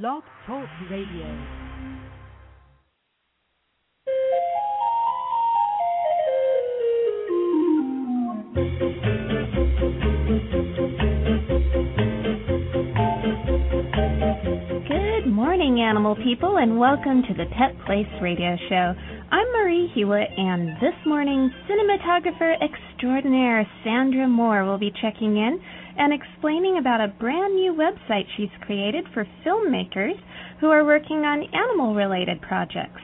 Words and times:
Blog 0.00 0.22
Talk 0.46 0.64
Radio. 0.90 1.26
Good 14.88 15.30
morning, 15.30 15.80
animal 15.82 16.16
people, 16.16 16.56
and 16.56 16.78
welcome 16.78 17.22
to 17.28 17.34
the 17.34 17.44
Pet 17.50 17.76
Place 17.84 18.06
Radio 18.22 18.56
Show. 18.70 18.94
I'm 19.30 19.46
Marie 19.52 19.92
Hulett, 19.94 20.38
and 20.38 20.70
this 20.80 20.94
morning, 21.04 21.50
cinematographer 21.68 22.54
extraordinaire 22.62 23.66
Sandra 23.84 24.26
Mohr 24.26 24.66
will 24.66 24.78
be 24.78 24.90
checking 25.02 25.36
in 25.36 25.60
and 25.96 26.12
explaining 26.12 26.78
about 26.78 27.00
a 27.00 27.14
brand 27.20 27.54
new 27.54 27.72
website 27.72 28.26
she's 28.36 28.50
created 28.60 29.04
for 29.12 29.26
filmmakers 29.44 30.18
who 30.60 30.68
are 30.68 30.84
working 30.84 31.24
on 31.24 31.48
animal 31.52 31.94
related 31.94 32.40
projects. 32.40 33.00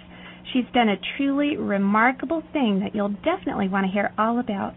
She's 0.52 0.64
done 0.72 0.88
a 0.88 1.00
truly 1.16 1.56
remarkable 1.56 2.42
thing 2.52 2.80
that 2.80 2.94
you'll 2.94 3.16
definitely 3.24 3.68
want 3.68 3.86
to 3.86 3.92
hear 3.92 4.12
all 4.16 4.38
about. 4.38 4.74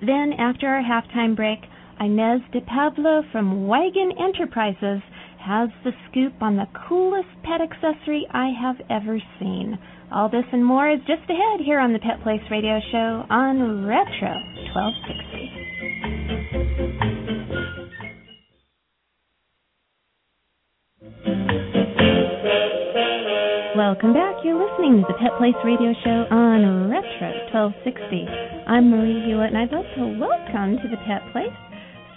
Then, 0.00 0.32
after 0.38 0.66
our 0.66 0.82
halftime 0.82 1.36
break, 1.36 1.60
Inez 2.00 2.40
de 2.52 2.60
Paolo 2.60 3.22
from 3.30 3.68
Wagon 3.68 4.12
Enterprizes 4.18 5.02
has 5.38 5.70
the 5.84 5.92
scoop 6.08 6.34
on 6.40 6.56
the 6.56 6.66
coolest 6.88 7.28
pet 7.42 7.60
accessory 7.60 8.26
I 8.32 8.50
have 8.60 8.80
ever 8.90 9.20
seen. 9.38 9.78
All 10.10 10.28
this 10.28 10.44
and 10.52 10.64
more 10.64 10.90
is 10.90 11.00
just 11.00 11.28
ahead 11.30 11.60
here 11.64 11.78
on 11.78 11.92
the 11.92 11.98
Pet 11.98 12.22
Place 12.22 12.42
Radio 12.50 12.80
Show 12.90 13.24
on 13.30 13.86
Retro 13.86 14.34
1260. 14.74 15.41
Welcome 23.72 24.12
back. 24.12 24.44
You're 24.44 24.60
listening 24.60 25.00
to 25.00 25.08
the 25.08 25.16
Pet 25.16 25.32
Place 25.40 25.56
Radio 25.64 25.96
Show 26.04 26.28
on 26.28 26.92
Retro 26.92 27.32
1260. 27.56 28.28
I'm 28.68 28.92
Marie 28.92 29.24
Hulett, 29.24 29.48
and 29.48 29.56
I'd 29.56 29.72
like 29.72 29.88
to 29.96 30.12
welcome 30.20 30.76
to 30.76 30.88
the 30.92 31.00
Pet 31.08 31.24
Place 31.32 31.56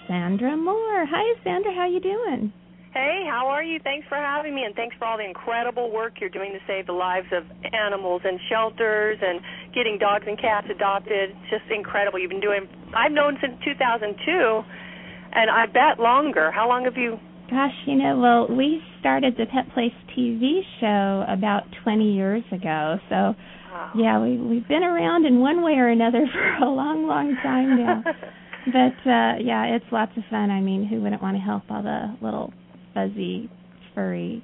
Sandra 0.03 0.51
Mohr. 0.59 1.07
Hi, 1.07 1.23
Sandra. 1.47 1.71
How 1.71 1.87
you 1.87 2.03
doing? 2.03 2.51
Hey, 2.91 3.23
how 3.23 3.47
are 3.47 3.63
you? 3.63 3.79
Thanks 3.79 4.03
for 4.11 4.19
having 4.19 4.53
me, 4.53 4.67
and 4.67 4.75
thanks 4.75 4.97
for 4.99 5.07
all 5.07 5.15
the 5.15 5.23
incredible 5.23 5.95
work 5.95 6.19
you're 6.19 6.29
doing 6.29 6.51
to 6.51 6.59
save 6.67 6.87
the 6.87 6.97
lives 6.97 7.31
of 7.31 7.47
animals 7.71 8.23
in 8.27 8.35
shelters 8.51 9.17
and 9.23 9.39
getting 9.71 9.95
dogs 9.97 10.25
and 10.27 10.35
cats 10.35 10.67
adopted. 10.69 11.31
It's 11.31 11.49
just 11.49 11.71
incredible. 11.71 12.19
You've 12.19 12.35
been 12.35 12.43
doing. 12.43 12.67
I've 12.91 13.15
known 13.15 13.39
since 13.39 13.55
2002, 13.63 14.11
and 14.11 15.47
I 15.49 15.67
bet 15.71 16.03
longer. 16.03 16.51
How 16.51 16.67
long 16.67 16.83
have 16.83 16.97
you 16.97 17.15
Gosh, 17.49 17.73
you 17.85 17.95
know, 17.95 18.17
well, 18.17 18.47
we 18.49 18.81
started 19.05 19.35
the 19.37 19.45
Pet 19.45 19.71
Place 19.75 19.93
TV 20.17 20.61
show 20.79 21.23
about 21.31 21.61
20 21.83 22.15
years 22.15 22.41
ago. 22.51 22.97
So, 23.07 23.35
wow. 23.71 23.91
yeah, 23.95 24.19
we 24.19 24.35
we've 24.35 24.67
been 24.67 24.81
around 24.81 25.27
in 25.27 25.39
one 25.39 25.63
way 25.63 25.73
or 25.73 25.89
another 25.89 26.25
for 26.33 26.65
a 26.65 26.67
long, 26.67 27.05
long 27.05 27.37
time 27.43 27.77
now. 27.77 28.03
but 28.65 29.07
uh 29.07 29.37
yeah, 29.45 29.75
it's 29.75 29.85
lots 29.91 30.11
of 30.17 30.23
fun. 30.31 30.49
I 30.49 30.59
mean, 30.59 30.87
who 30.87 31.03
wouldn't 31.03 31.21
want 31.21 31.37
to 31.37 31.39
help 31.39 31.61
all 31.69 31.83
the 31.83 32.17
little 32.19 32.51
fuzzy, 32.95 33.47
furry, 33.93 34.43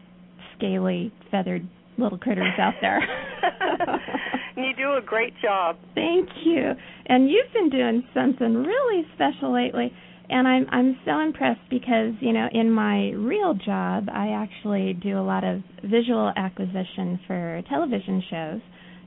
scaly, 0.56 1.12
feathered 1.31 1.68
little 1.98 2.20
critters 2.20 2.53
out 2.59 2.75
there? 2.81 3.02
you 4.58 4.75
do 4.78 4.94
a 4.94 5.02
great 5.03 5.34
job. 5.42 5.75
Thank 5.96 6.30
you. 6.46 6.73
And 7.08 7.31
you've 7.31 7.52
been 7.52 7.72
doing 7.72 8.03
something 8.14 8.53
really 8.64 9.08
special 9.16 9.52
lately 9.52 9.92
and 10.32 10.48
I'm 10.48 10.66
I'm 10.72 10.98
so 11.06 11.20
impressed 11.20 11.70
because 11.70 12.14
you 12.22 12.32
know 12.34 12.48
in 12.52 12.72
my 12.72 13.10
real 13.12 13.54
job 13.54 14.08
I 14.12 14.30
actually 14.30 14.94
do 14.94 15.20
a 15.20 15.22
lot 15.22 15.44
of 15.44 15.62
visual 15.84 16.32
acquisition 16.36 17.20
for 17.28 17.62
television 17.70 18.24
shows, 18.30 18.62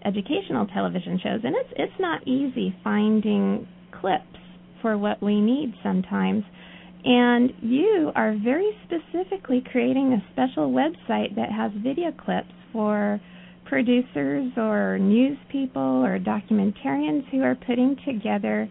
educational 0.04 0.66
television 0.66 1.18
shows, 1.22 1.40
and 1.42 1.56
it's 1.56 1.70
it's 1.76 1.98
not 1.98 2.28
easy 2.28 2.76
finding 2.84 3.66
clips 4.00 4.38
for 4.82 4.98
what 4.98 5.22
we 5.22 5.40
need 5.40 5.74
sometimes. 5.82 6.44
And 7.06 7.52
you 7.60 8.12
are 8.14 8.34
very 8.42 8.70
specifically 8.84 9.62
creating 9.70 10.12
a 10.12 10.32
special 10.32 10.70
website 10.72 11.36
that 11.36 11.50
has 11.52 11.70
video 11.82 12.12
clips 12.12 12.52
for 12.72 13.20
producers 13.66 14.52
or 14.56 14.98
news 14.98 15.38
people 15.50 15.82
or 16.04 16.18
documentarians 16.18 17.28
who 17.30 17.42
are 17.42 17.54
putting 17.54 17.96
together 18.06 18.68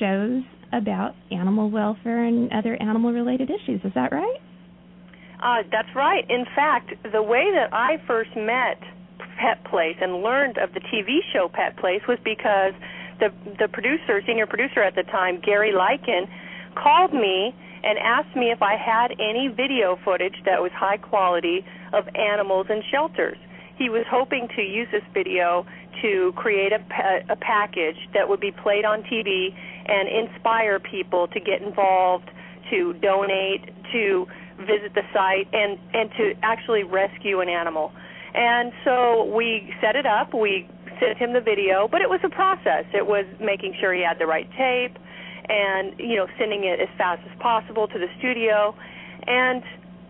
shows 0.00 0.42
about 0.72 1.14
animal 1.30 1.70
welfare 1.70 2.24
and 2.24 2.52
other 2.52 2.76
animal 2.80 3.12
related 3.12 3.50
issues. 3.50 3.80
Is 3.84 3.92
that 3.94 4.12
right? 4.12 4.40
Uh, 5.40 5.62
that's 5.70 5.88
right. 5.94 6.28
In 6.28 6.44
fact, 6.54 6.92
the 7.12 7.22
way 7.22 7.50
that 7.54 7.72
I 7.72 8.02
first 8.06 8.30
met 8.36 8.80
Pet 9.38 9.62
Place 9.64 9.96
and 10.00 10.22
learned 10.22 10.58
of 10.58 10.74
the 10.74 10.80
TV 10.80 11.20
show 11.32 11.48
Pet 11.48 11.76
Place 11.76 12.02
was 12.08 12.18
because 12.24 12.72
the 13.20 13.32
the 13.58 13.68
producer, 13.68 14.20
senior 14.26 14.46
producer 14.46 14.82
at 14.82 14.94
the 14.94 15.04
time, 15.04 15.40
Gary 15.40 15.72
Lycan, 15.72 16.28
called 16.74 17.12
me 17.12 17.54
and 17.84 17.98
asked 17.98 18.34
me 18.36 18.50
if 18.50 18.62
I 18.62 18.76
had 18.76 19.12
any 19.12 19.48
video 19.48 19.98
footage 20.04 20.34
that 20.44 20.60
was 20.60 20.72
high 20.72 20.96
quality 20.96 21.64
of 21.92 22.08
animals 22.16 22.66
in 22.68 22.82
shelters. 22.90 23.38
He 23.76 23.88
was 23.88 24.04
hoping 24.10 24.48
to 24.56 24.62
use 24.62 24.88
this 24.90 25.04
video 25.14 25.64
to 26.02 26.32
create 26.36 26.72
a, 26.72 26.82
a 27.30 27.36
package 27.36 27.96
that 28.14 28.28
would 28.28 28.40
be 28.40 28.50
played 28.50 28.84
on 28.84 29.02
TV 29.04 29.54
and 29.88 30.08
inspire 30.08 30.78
people 30.78 31.26
to 31.28 31.40
get 31.40 31.62
involved, 31.62 32.30
to 32.70 32.92
donate, 32.94 33.64
to 33.92 34.26
visit 34.58 34.94
the 34.94 35.02
site, 35.12 35.48
and 35.52 35.78
and 35.94 36.10
to 36.18 36.34
actually 36.42 36.84
rescue 36.84 37.40
an 37.40 37.48
animal. 37.48 37.92
And 38.34 38.72
so 38.84 39.24
we 39.34 39.72
set 39.80 39.96
it 39.96 40.06
up. 40.06 40.34
We 40.34 40.68
sent 41.00 41.16
him 41.16 41.32
the 41.32 41.40
video, 41.40 41.88
but 41.88 42.02
it 42.02 42.10
was 42.10 42.20
a 42.24 42.28
process. 42.28 42.84
It 42.92 43.06
was 43.06 43.24
making 43.40 43.74
sure 43.80 43.94
he 43.94 44.02
had 44.02 44.18
the 44.18 44.26
right 44.26 44.48
tape, 44.56 44.96
and 45.48 45.98
you 45.98 46.16
know 46.16 46.26
sending 46.38 46.64
it 46.64 46.80
as 46.80 46.88
fast 46.98 47.22
as 47.30 47.38
possible 47.40 47.88
to 47.88 47.98
the 47.98 48.08
studio. 48.18 48.74
And 49.26 49.62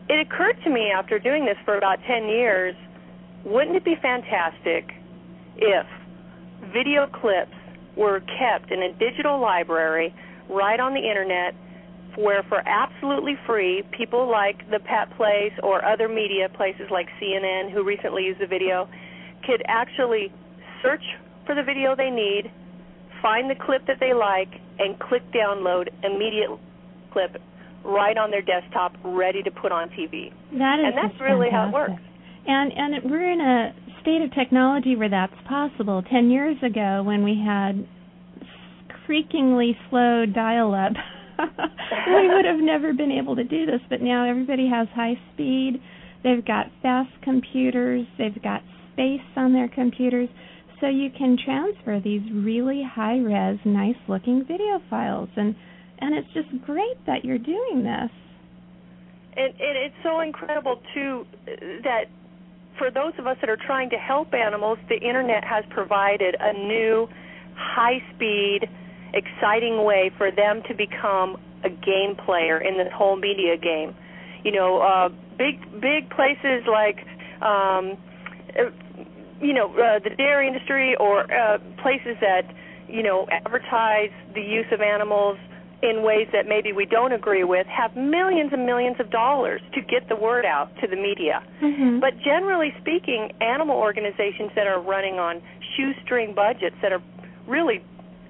it 0.08 0.26
occurred 0.26 0.56
to 0.64 0.70
me 0.70 0.90
after 0.90 1.18
doing 1.18 1.44
this 1.44 1.56
for 1.64 1.76
about 1.76 1.98
10 2.06 2.28
years, 2.28 2.74
wouldn't 3.44 3.76
it 3.76 3.84
be 3.84 3.94
fantastic 4.00 4.94
if 5.56 5.86
video 6.72 7.06
clips 7.06 7.57
were 7.98 8.20
kept 8.20 8.70
in 8.70 8.80
a 8.82 8.92
digital 8.94 9.40
library 9.40 10.14
right 10.48 10.78
on 10.80 10.94
the 10.94 11.00
internet 11.00 11.54
where 12.16 12.42
for 12.48 12.62
absolutely 12.66 13.34
free 13.46 13.82
people 13.96 14.30
like 14.30 14.58
the 14.70 14.78
pet 14.78 15.10
place 15.16 15.52
or 15.62 15.84
other 15.84 16.08
media 16.08 16.48
places 16.48 16.86
like 16.90 17.06
cnn 17.20 17.70
who 17.70 17.84
recently 17.84 18.24
used 18.24 18.40
the 18.40 18.46
video 18.46 18.88
could 19.44 19.62
actually 19.66 20.32
search 20.82 21.02
for 21.44 21.54
the 21.54 21.62
video 21.62 21.94
they 21.96 22.10
need 22.10 22.50
find 23.20 23.50
the 23.50 23.54
clip 23.54 23.84
that 23.86 23.98
they 24.00 24.14
like 24.14 24.62
and 24.78 24.98
click 25.00 25.22
download 25.32 25.88
immediate 26.04 26.50
clip 27.12 27.36
right 27.84 28.16
on 28.16 28.30
their 28.30 28.42
desktop 28.42 28.96
ready 29.04 29.42
to 29.42 29.50
put 29.50 29.72
on 29.72 29.88
tv 29.90 30.30
that 30.52 30.78
is 30.78 30.86
and 30.86 30.94
that's 30.96 31.20
really 31.20 31.50
fantastic. 31.50 31.52
how 31.52 31.68
it 31.68 31.72
works 31.72 32.02
and 32.46 32.72
and 32.72 33.10
we're 33.10 33.30
in 33.30 33.40
a 33.40 33.74
state 34.08 34.22
of 34.22 34.34
technology 34.34 34.96
where 34.96 35.10
that's 35.10 35.34
possible. 35.46 36.02
Ten 36.10 36.30
years 36.30 36.56
ago, 36.62 37.02
when 37.04 37.24
we 37.24 37.42
had 37.44 37.86
creakingly 39.06 39.76
slow 39.90 40.24
dial-up, 40.24 40.92
we 41.38 42.28
would 42.28 42.44
have 42.44 42.60
never 42.60 42.94
been 42.94 43.12
able 43.12 43.36
to 43.36 43.44
do 43.44 43.66
this. 43.66 43.80
But 43.90 44.00
now 44.00 44.28
everybody 44.28 44.68
has 44.68 44.88
high 44.94 45.14
speed. 45.34 45.80
They've 46.24 46.44
got 46.44 46.66
fast 46.80 47.10
computers. 47.22 48.06
They've 48.16 48.42
got 48.42 48.62
space 48.94 49.20
on 49.36 49.52
their 49.52 49.68
computers, 49.68 50.28
so 50.80 50.88
you 50.88 51.10
can 51.16 51.36
transfer 51.44 52.00
these 52.02 52.22
really 52.32 52.82
high-res, 52.82 53.58
nice-looking 53.64 54.44
video 54.48 54.80
files. 54.88 55.28
And 55.36 55.54
and 56.00 56.14
it's 56.14 56.28
just 56.32 56.48
great 56.64 56.96
that 57.06 57.24
you're 57.24 57.38
doing 57.38 57.82
this. 57.82 58.10
And, 59.36 59.52
and 59.52 59.76
it's 59.84 59.94
so 60.02 60.20
incredible 60.20 60.80
too 60.94 61.26
that 61.84 62.06
for 62.78 62.90
those 62.90 63.12
of 63.18 63.26
us 63.26 63.36
that 63.40 63.50
are 63.50 63.58
trying 63.58 63.90
to 63.90 63.96
help 63.96 64.32
animals, 64.32 64.78
the 64.88 64.96
internet 64.96 65.44
has 65.44 65.64
provided 65.70 66.36
a 66.40 66.52
new, 66.52 67.08
high 67.54 67.98
speed, 68.14 68.68
exciting 69.12 69.84
way 69.84 70.10
for 70.16 70.30
them 70.30 70.62
to 70.68 70.74
become 70.74 71.36
a 71.64 71.68
game 71.68 72.14
player 72.24 72.58
in 72.58 72.78
this 72.78 72.88
whole 72.94 73.16
media 73.16 73.56
game. 73.56 73.94
You 74.44 74.52
know, 74.52 74.80
uh, 74.80 75.08
big 75.36 75.60
big 75.80 76.08
places 76.10 76.64
like, 76.70 77.04
um, 77.42 77.98
uh, 78.56 78.70
you 79.40 79.52
know, 79.52 79.70
uh, 79.74 79.98
the 79.98 80.10
dairy 80.16 80.46
industry 80.46 80.94
or 80.96 81.30
uh, 81.32 81.58
places 81.82 82.16
that 82.20 82.42
you 82.88 83.02
know 83.02 83.26
advertise 83.30 84.10
the 84.34 84.40
use 84.40 84.66
of 84.72 84.80
animals 84.80 85.38
in 85.82 86.02
ways 86.02 86.26
that 86.32 86.46
maybe 86.48 86.72
we 86.72 86.84
don't 86.84 87.12
agree 87.12 87.44
with 87.44 87.66
have 87.66 87.94
millions 87.96 88.52
and 88.52 88.66
millions 88.66 88.96
of 88.98 89.10
dollars 89.10 89.60
to 89.74 89.80
get 89.80 90.08
the 90.08 90.16
word 90.16 90.44
out 90.44 90.74
to 90.80 90.86
the 90.88 90.96
media. 90.96 91.42
Mm-hmm. 91.62 92.00
But 92.00 92.18
generally 92.18 92.74
speaking, 92.80 93.30
animal 93.40 93.76
organizations 93.76 94.50
that 94.56 94.66
are 94.66 94.80
running 94.80 95.14
on 95.20 95.40
shoestring 95.76 96.34
budgets 96.34 96.76
that 96.82 96.92
are 96.92 97.02
really 97.46 97.82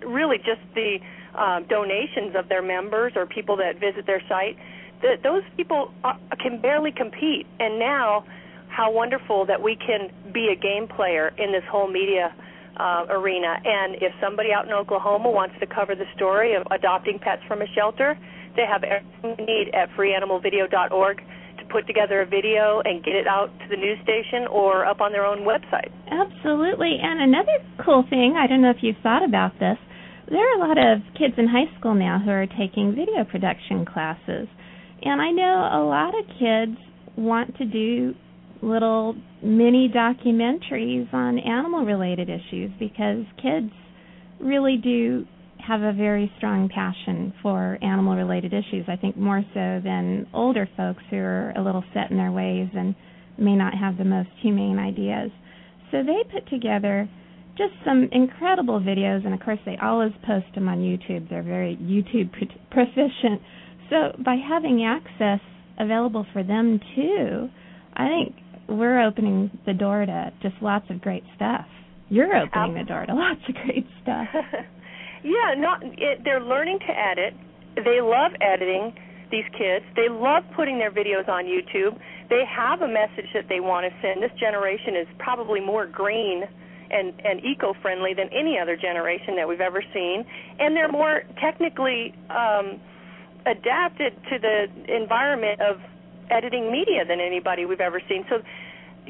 really 0.07 0.39
just 0.39 0.61
the 0.75 0.99
uh, 1.35 1.61
donations 1.69 2.35
of 2.37 2.49
their 2.49 2.63
members 2.63 3.13
or 3.17 3.27
people 3.27 3.57
that 3.57 3.81
visit 3.81 4.07
their 4.07 4.23
site 4.29 4.57
the, 5.01 5.17
those 5.23 5.43
people 5.57 5.93
are, 6.05 6.19
can 6.41 6.61
barely 6.61 6.93
compete. 6.93 7.47
And 7.61 7.79
now, 7.79 8.25
how 8.69 8.91
wonderful 8.93 9.47
that 9.47 9.63
we 9.63 9.77
can 9.77 10.11
be 10.33 10.49
a 10.49 10.57
game 10.57 10.89
player 10.89 11.33
in 11.39 11.53
this 11.53 11.65
whole 11.71 11.89
media 11.89 12.35
uh, 12.77 13.07
arena. 13.11 13.57
And 13.65 13.97
if 13.97 14.13
somebody 14.21 14.51
out 14.53 14.67
in 14.67 14.73
Oklahoma 14.73 15.31
wants 15.31 15.57
to 15.61 15.67
cover 15.67 15.95
the 15.95 16.07
story 16.15 16.55
of 16.55 16.67
adopting 16.71 17.19
pets 17.19 17.43
from 17.49 17.63
a 17.63 17.67
shelter, 17.75 18.19
they 18.57 18.67
have 18.67 18.83
everything 18.85 19.35
they 19.39 19.45
need 19.45 19.71
at 19.75 19.91
freeanimalvideo.org 19.97 21.17
to 21.59 21.65
put 21.71 21.87
together 21.87 22.23
a 22.23 22.27
video 22.27 22.83
and 22.85 23.05
get 23.05 23.15
it 23.15 23.27
out 23.27 23.51
to 23.61 23.67
the 23.69 23.77
news 23.77 23.99
station 24.03 24.47
or 24.51 24.87
up 24.87 25.01
on 25.01 25.13
their 25.13 25.25
own 25.25 25.47
website. 25.47 25.91
Absolutely. 26.11 26.99
And 27.03 27.23
another 27.23 27.59
cool 27.85 28.05
thing, 28.09 28.37
I 28.39 28.47
don't 28.47 28.63
know 28.63 28.71
if 28.71 28.83
you've 28.83 29.01
thought 29.03 29.25
about 29.25 29.53
this, 29.59 29.79
there 30.29 30.45
are 30.45 30.63
a 30.63 30.69
lot 30.69 30.77
of 30.77 31.01
kids 31.17 31.35
in 31.39 31.49
high 31.49 31.73
school 31.79 31.95
now 31.95 32.21
who 32.23 32.31
are 32.31 32.47
taking 32.47 32.95
video 32.95 33.25
production 33.25 33.87
classes. 33.87 34.47
And 35.03 35.23
I 35.23 35.31
know 35.31 35.69
a 35.73 35.83
lot 35.83 36.13
of 36.19 36.27
kids 36.39 36.77
want 37.17 37.57
to 37.57 37.65
do 37.65 38.15
little 38.63 39.15
mini 39.43 39.89
documentaries 39.89 41.13
on 41.13 41.39
animal 41.39 41.85
related 41.85 42.29
issues 42.29 42.71
because 42.79 43.25
kids 43.41 43.71
really 44.41 44.77
do 44.77 45.25
have 45.67 45.83
a 45.83 45.93
very 45.93 46.33
strong 46.39 46.69
passion 46.69 47.33
for 47.43 47.79
animal 47.83 48.17
related 48.17 48.53
issues. 48.53 48.87
I 48.89 48.97
think 48.97 49.17
more 49.17 49.43
so 49.55 49.81
than 49.85 50.27
older 50.33 50.69
folks 50.77 51.03
who 51.11 51.17
are 51.17 51.53
a 51.57 51.63
little 51.63 51.85
set 51.93 52.11
in 52.11 52.17
their 52.17 52.33
ways 52.33 52.69
and 52.75 52.95
may 53.37 53.55
not 53.55 53.75
have 53.75 53.99
the 53.99 54.05
most 54.05 54.31
humane 54.43 54.79
ideas. 54.79 55.31
So 55.91 56.03
they 56.03 56.23
put 56.33 56.49
together 56.49 57.09
just 57.57 57.73
some 57.85 58.09
incredible 58.13 58.81
videos, 58.81 59.25
and 59.25 59.35
of 59.35 59.41
course, 59.41 59.59
they 59.67 59.77
always 59.83 60.13
post 60.25 60.47
them 60.55 60.69
on 60.69 60.79
YouTube. 60.79 61.29
They're 61.29 61.43
very 61.43 61.77
YouTube 61.77 62.31
proficient. 62.71 63.43
So 63.91 64.13
by 64.25 64.37
having 64.37 64.85
access 64.85 65.41
available 65.79 66.25
for 66.33 66.43
them 66.43 66.81
too, 66.95 67.49
I 67.95 68.07
think 68.09 68.37
we're 68.69 69.01
opening 69.01 69.51
the 69.67 69.73
door 69.73 70.05
to 70.05 70.33
just 70.43 70.55
lots 70.61 70.85
of 70.91 71.01
great 71.01 71.25
stuff. 71.35 71.67
You're 72.11 72.37
opening 72.37 72.75
the 72.75 72.85
door 72.85 73.05
to 73.07 73.15
lots 73.15 73.41
of 73.49 73.55
great 73.55 73.87
stuff. 74.03 74.29
yeah, 75.25 75.55
not 75.57 75.83
it, 75.83 76.21
they're 76.25 76.43
learning 76.43 76.79
to 76.81 76.93
edit. 76.93 77.35
They 77.77 78.01
love 78.01 78.33
editing. 78.41 78.95
These 79.31 79.45
kids, 79.53 79.85
they 79.95 80.09
love 80.09 80.43
putting 80.57 80.79
their 80.79 80.91
videos 80.91 81.29
on 81.29 81.45
YouTube. 81.45 81.99
They 82.31 82.45
have 82.49 82.81
a 82.81 82.89
message 82.89 83.29
that 83.35 83.45
they 83.49 83.61
want 83.61 83.85
to 83.85 83.93
send. 84.01 84.23
This 84.23 84.33
generation 84.41 84.97
is 84.97 85.07
probably 85.19 85.61
more 85.61 85.87
green 85.87 86.45
and 86.91 87.13
and 87.25 87.45
eco-friendly 87.45 88.15
than 88.15 88.29
any 88.33 88.59
other 88.59 88.75
generation 88.77 89.37
that 89.37 89.47
we've 89.47 89.61
ever 89.61 89.83
seen, 89.93 90.25
and 90.59 90.75
they're 90.75 90.91
more 90.91 91.25
technically 91.41 92.15
um, 92.31 92.81
adapted 93.45 94.17
to 94.33 94.39
the 94.41 94.67
environment 94.89 95.61
of 95.61 95.77
editing 96.31 96.71
media 96.71 97.05
than 97.07 97.21
anybody 97.21 97.65
we've 97.65 97.81
ever 97.81 98.01
seen. 98.09 98.25
So 98.29 98.43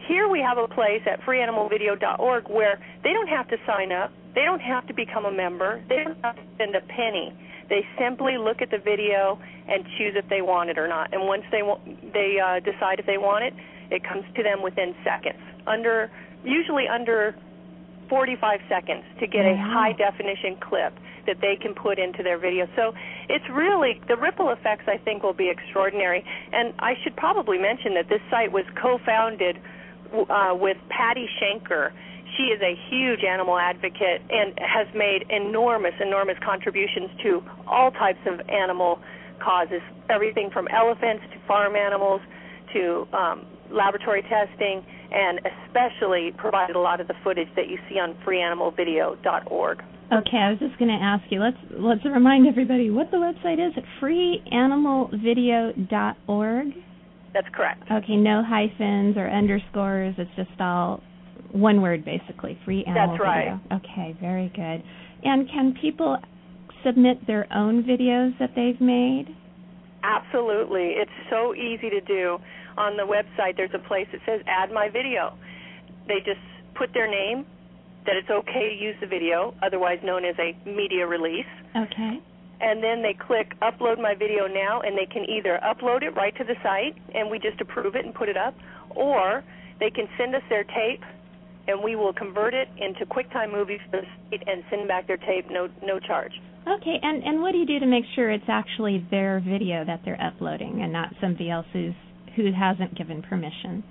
here 0.07 0.29
we 0.29 0.41
have 0.41 0.59
a 0.59 0.69
place 0.69 1.03
at 1.07 1.21
freeanimalvideo.org 1.23 2.49
where 2.49 2.79
they 3.03 3.13
don't 3.13 3.29
have 3.29 3.49
to 3.49 3.57
sign 3.67 3.93
up, 3.93 4.13
they 4.35 4.43
don't 4.43 4.61
have 4.61 4.87
to 4.87 4.95
become 4.95 5.25
a 5.25 5.33
member, 5.33 5.83
they 5.89 6.05
don't 6.05 6.19
have 6.23 6.37
to 6.37 6.43
spend 6.55 6.75
a 6.75 6.81
penny. 6.83 7.35
They 7.69 7.85
simply 7.99 8.39
look 8.39 8.63
at 8.63 8.71
the 8.71 8.79
video 8.79 9.39
and 9.69 9.85
choose 9.99 10.15
if 10.17 10.29
they 10.31 10.41
want 10.41 10.71
it 10.71 10.79
or 10.79 10.89
not. 10.89 11.13
And 11.13 11.27
once 11.27 11.43
they 11.51 11.61
they 12.13 12.39
uh, 12.41 12.61
decide 12.61 12.99
if 12.99 13.07
they 13.07 13.19
want 13.19 13.45
it, 13.45 13.55
it 13.91 14.05
comes 14.05 14.25
to 14.37 14.43
them 14.43 14.63
within 14.63 14.95
seconds, 15.05 15.41
under 15.67 16.11
usually 16.45 16.87
under 16.89 17.35
45 18.09 18.61
seconds 18.69 19.05
to 19.21 19.27
get 19.27 19.45
a 19.45 19.57
high 19.57 19.93
definition 19.93 20.57
clip 20.61 20.95
that 21.27 21.41
they 21.41 21.57
can 21.61 21.75
put 21.75 21.99
into 21.99 22.23
their 22.23 22.39
video. 22.39 22.67
So 22.75 22.95
it's 23.29 23.45
really 23.51 24.01
the 24.09 24.17
ripple 24.17 24.51
effects 24.51 24.85
I 24.87 24.97
think 24.97 25.23
will 25.23 25.37
be 25.37 25.51
extraordinary. 25.51 26.25
And 26.53 26.75
I 26.79 26.95
should 27.03 27.17
probably 27.17 27.59
mention 27.59 27.95
that 27.95 28.09
this 28.09 28.21
site 28.31 28.51
was 28.51 28.65
co-founded 28.81 29.61
uh, 30.13 30.57
with 30.57 30.77
Patty 30.89 31.29
Shenker. 31.41 31.93
She 32.37 32.45
is 32.45 32.61
a 32.63 32.75
huge 32.89 33.25
animal 33.25 33.59
advocate 33.59 34.23
and 34.31 34.59
has 34.59 34.87
made 34.95 35.27
enormous, 35.31 35.95
enormous 36.01 36.37
contributions 36.45 37.11
to 37.23 37.43
all 37.67 37.91
types 37.91 38.21
of 38.27 38.41
animal 38.49 39.01
causes, 39.39 39.83
everything 40.11 40.51
from 40.51 40.67
elephants 40.69 41.25
to 41.33 41.39
farm 41.47 41.77
animals 41.77 42.21
to 42.73 43.07
um, 43.13 43.47
laboratory 43.71 44.23
testing, 44.23 44.85
and 45.11 45.41
especially 45.41 46.33
provided 46.37 46.77
a 46.77 46.81
lot 46.81 47.01
of 47.01 47.09
the 47.09 47.15
footage 47.25 47.49
that 47.57 47.69
you 47.69 47.79
see 47.89 47.99
on 47.99 48.15
freeanimalvideo.org. 48.27 49.83
Okay, 50.11 50.39
I 50.39 50.49
was 50.51 50.59
just 50.59 50.79
going 50.79 50.89
to 50.89 51.05
ask 51.05 51.23
you. 51.31 51.41
Let's 51.41 51.59
let's 51.71 52.03
remind 52.05 52.47
everybody 52.47 52.91
what 52.91 53.11
the 53.11 53.19
website 53.19 53.59
is 53.65 53.73
at 53.77 53.85
freeanimalvideo.org. 54.01 56.67
That's 57.35 57.49
correct. 57.55 57.83
Okay, 57.91 58.17
no 58.17 58.43
hyphens 58.43 59.19
or 59.19 59.29
underscores. 59.29 60.15
It's 60.17 60.35
just 60.35 60.59
all 60.61 61.03
one 61.53 61.83
word 61.83 62.05
basically. 62.05 62.59
Free 62.65 62.85
animal 62.85 63.11
That's 63.11 63.21
right. 63.21 63.61
video. 63.61 63.79
Okay, 63.79 64.17
very 64.21 64.49
good. 64.55 64.83
And 65.25 65.49
can 65.51 65.75
people 65.81 66.17
submit 66.85 67.27
their 67.27 67.53
own 67.53 67.83
videos 67.83 68.39
that 68.39 68.51
they've 68.57 68.81
made? 68.81 69.35
Absolutely. 70.03 70.95
It's 70.97 71.11
so 71.31 71.55
easy 71.55 71.91
to 71.91 72.01
do. 72.01 72.39
On 72.77 72.97
the 72.97 73.03
website 73.03 73.57
there's 73.57 73.75
a 73.75 73.79
place 73.79 74.07
that 74.13 74.21
says 74.25 74.41
add 74.47 74.71
my 74.71 74.89
video. 74.89 75.37
They 76.07 76.19
just 76.25 76.41
put 76.75 76.93
their 76.95 77.11
name, 77.11 77.45
that 78.07 78.17
it's 78.17 78.31
okay 78.31 78.69
to 78.71 78.75
use 78.75 78.97
the 79.01 79.07
video, 79.07 79.55
otherwise 79.63 79.99
known 80.03 80.25
as 80.25 80.37
a 80.39 80.57
media 80.69 81.07
release. 81.07 81.45
Okay. 81.77 82.21
And 82.61 82.83
then 82.83 83.03
they 83.03 83.15
click 83.15 83.55
upload 83.61 84.01
my 84.01 84.15
video 84.15 84.47
now, 84.47 84.81
and 84.81 84.97
they 84.97 85.07
can 85.07 85.25
either 85.29 85.61
upload 85.63 86.03
it 86.03 86.11
right 86.17 86.35
to 86.39 86.45
the 86.45 86.55
site, 86.63 86.97
and 87.15 87.31
we 87.31 87.39
just 87.39 87.61
approve 87.61 87.95
it 87.95 88.05
and 88.05 88.15
put 88.15 88.29
it 88.29 88.37
up, 88.37 88.55
or 88.91 89.45
they 89.79 89.91
can 89.91 90.09
send 90.17 90.35
us 90.35 90.43
their 90.49 90.65
tape, 90.65 91.03
and 91.69 91.83
we 91.85 91.97
will 91.97 92.13
convert 92.13 92.55
it 92.55 92.69
into 92.79 93.05
QuickTime 93.07 93.53
movies 93.53 93.81
for 93.91 94.01
and 94.33 94.65
send 94.71 94.89
back 94.89 95.07
their 95.07 95.19
tape, 95.19 95.51
no 95.51 95.69
no 95.85 96.01
charge. 96.01 96.33
Okay, 96.69 96.99
and 97.03 97.23
and 97.25 97.41
what 97.41 97.53
do 97.53 97.59
you 97.59 97.67
do 97.67 97.79
to 97.79 97.87
make 97.87 98.05
sure 98.15 98.31
it's 98.31 98.49
actually 98.49 99.07
their 99.11 99.41
video 99.41 99.85
that 99.85 100.01
they're 100.05 100.21
uploading 100.21 100.83
and 100.83 100.93
not 100.93 101.15
somebody 101.21 101.51
else's 101.51 101.95
who 102.37 102.53
hasn't 102.53 102.97
given 102.97 103.23
permission? 103.23 103.83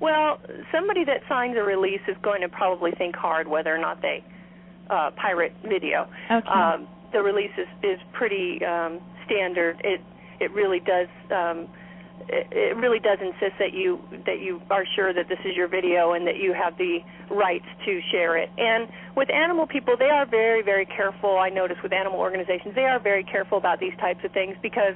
Well, 0.00 0.40
somebody 0.72 1.04
that 1.04 1.20
signs 1.28 1.56
a 1.56 1.62
release 1.62 2.00
is 2.08 2.16
going 2.22 2.42
to 2.42 2.48
probably 2.48 2.90
think 2.98 3.14
hard 3.14 3.46
whether 3.48 3.74
or 3.74 3.78
not 3.78 4.02
they 4.02 4.24
uh, 4.90 5.10
pirate 5.16 5.52
video. 5.62 6.06
Okay. 6.30 6.48
Um, 6.48 6.88
the 7.12 7.22
release 7.22 7.52
is, 7.56 7.68
is 7.82 7.98
pretty 8.12 8.60
um, 8.64 9.00
standard. 9.24 9.80
It 9.84 10.00
it 10.40 10.50
really 10.52 10.80
does 10.80 11.08
um, 11.30 11.68
it, 12.28 12.76
really 12.76 12.98
does 12.98 13.18
insist 13.20 13.58
that 13.58 13.72
you 13.72 14.00
that 14.26 14.40
you 14.40 14.60
are 14.70 14.84
sure 14.94 15.12
that 15.12 15.28
this 15.28 15.38
is 15.44 15.56
your 15.56 15.68
video 15.68 16.12
and 16.12 16.26
that 16.26 16.36
you 16.36 16.52
have 16.52 16.76
the 16.78 16.98
rights 17.30 17.66
to 17.84 18.00
share 18.10 18.36
it. 18.36 18.50
And 18.58 18.88
with 19.16 19.30
animal 19.30 19.66
people, 19.66 19.96
they 19.98 20.10
are 20.10 20.26
very 20.26 20.62
very 20.62 20.86
careful. 20.86 21.38
I 21.38 21.48
notice 21.48 21.76
with 21.82 21.92
animal 21.92 22.18
organizations, 22.18 22.74
they 22.74 22.84
are 22.84 22.98
very 22.98 23.24
careful 23.24 23.58
about 23.58 23.80
these 23.80 23.94
types 24.00 24.20
of 24.24 24.32
things 24.32 24.56
because 24.62 24.94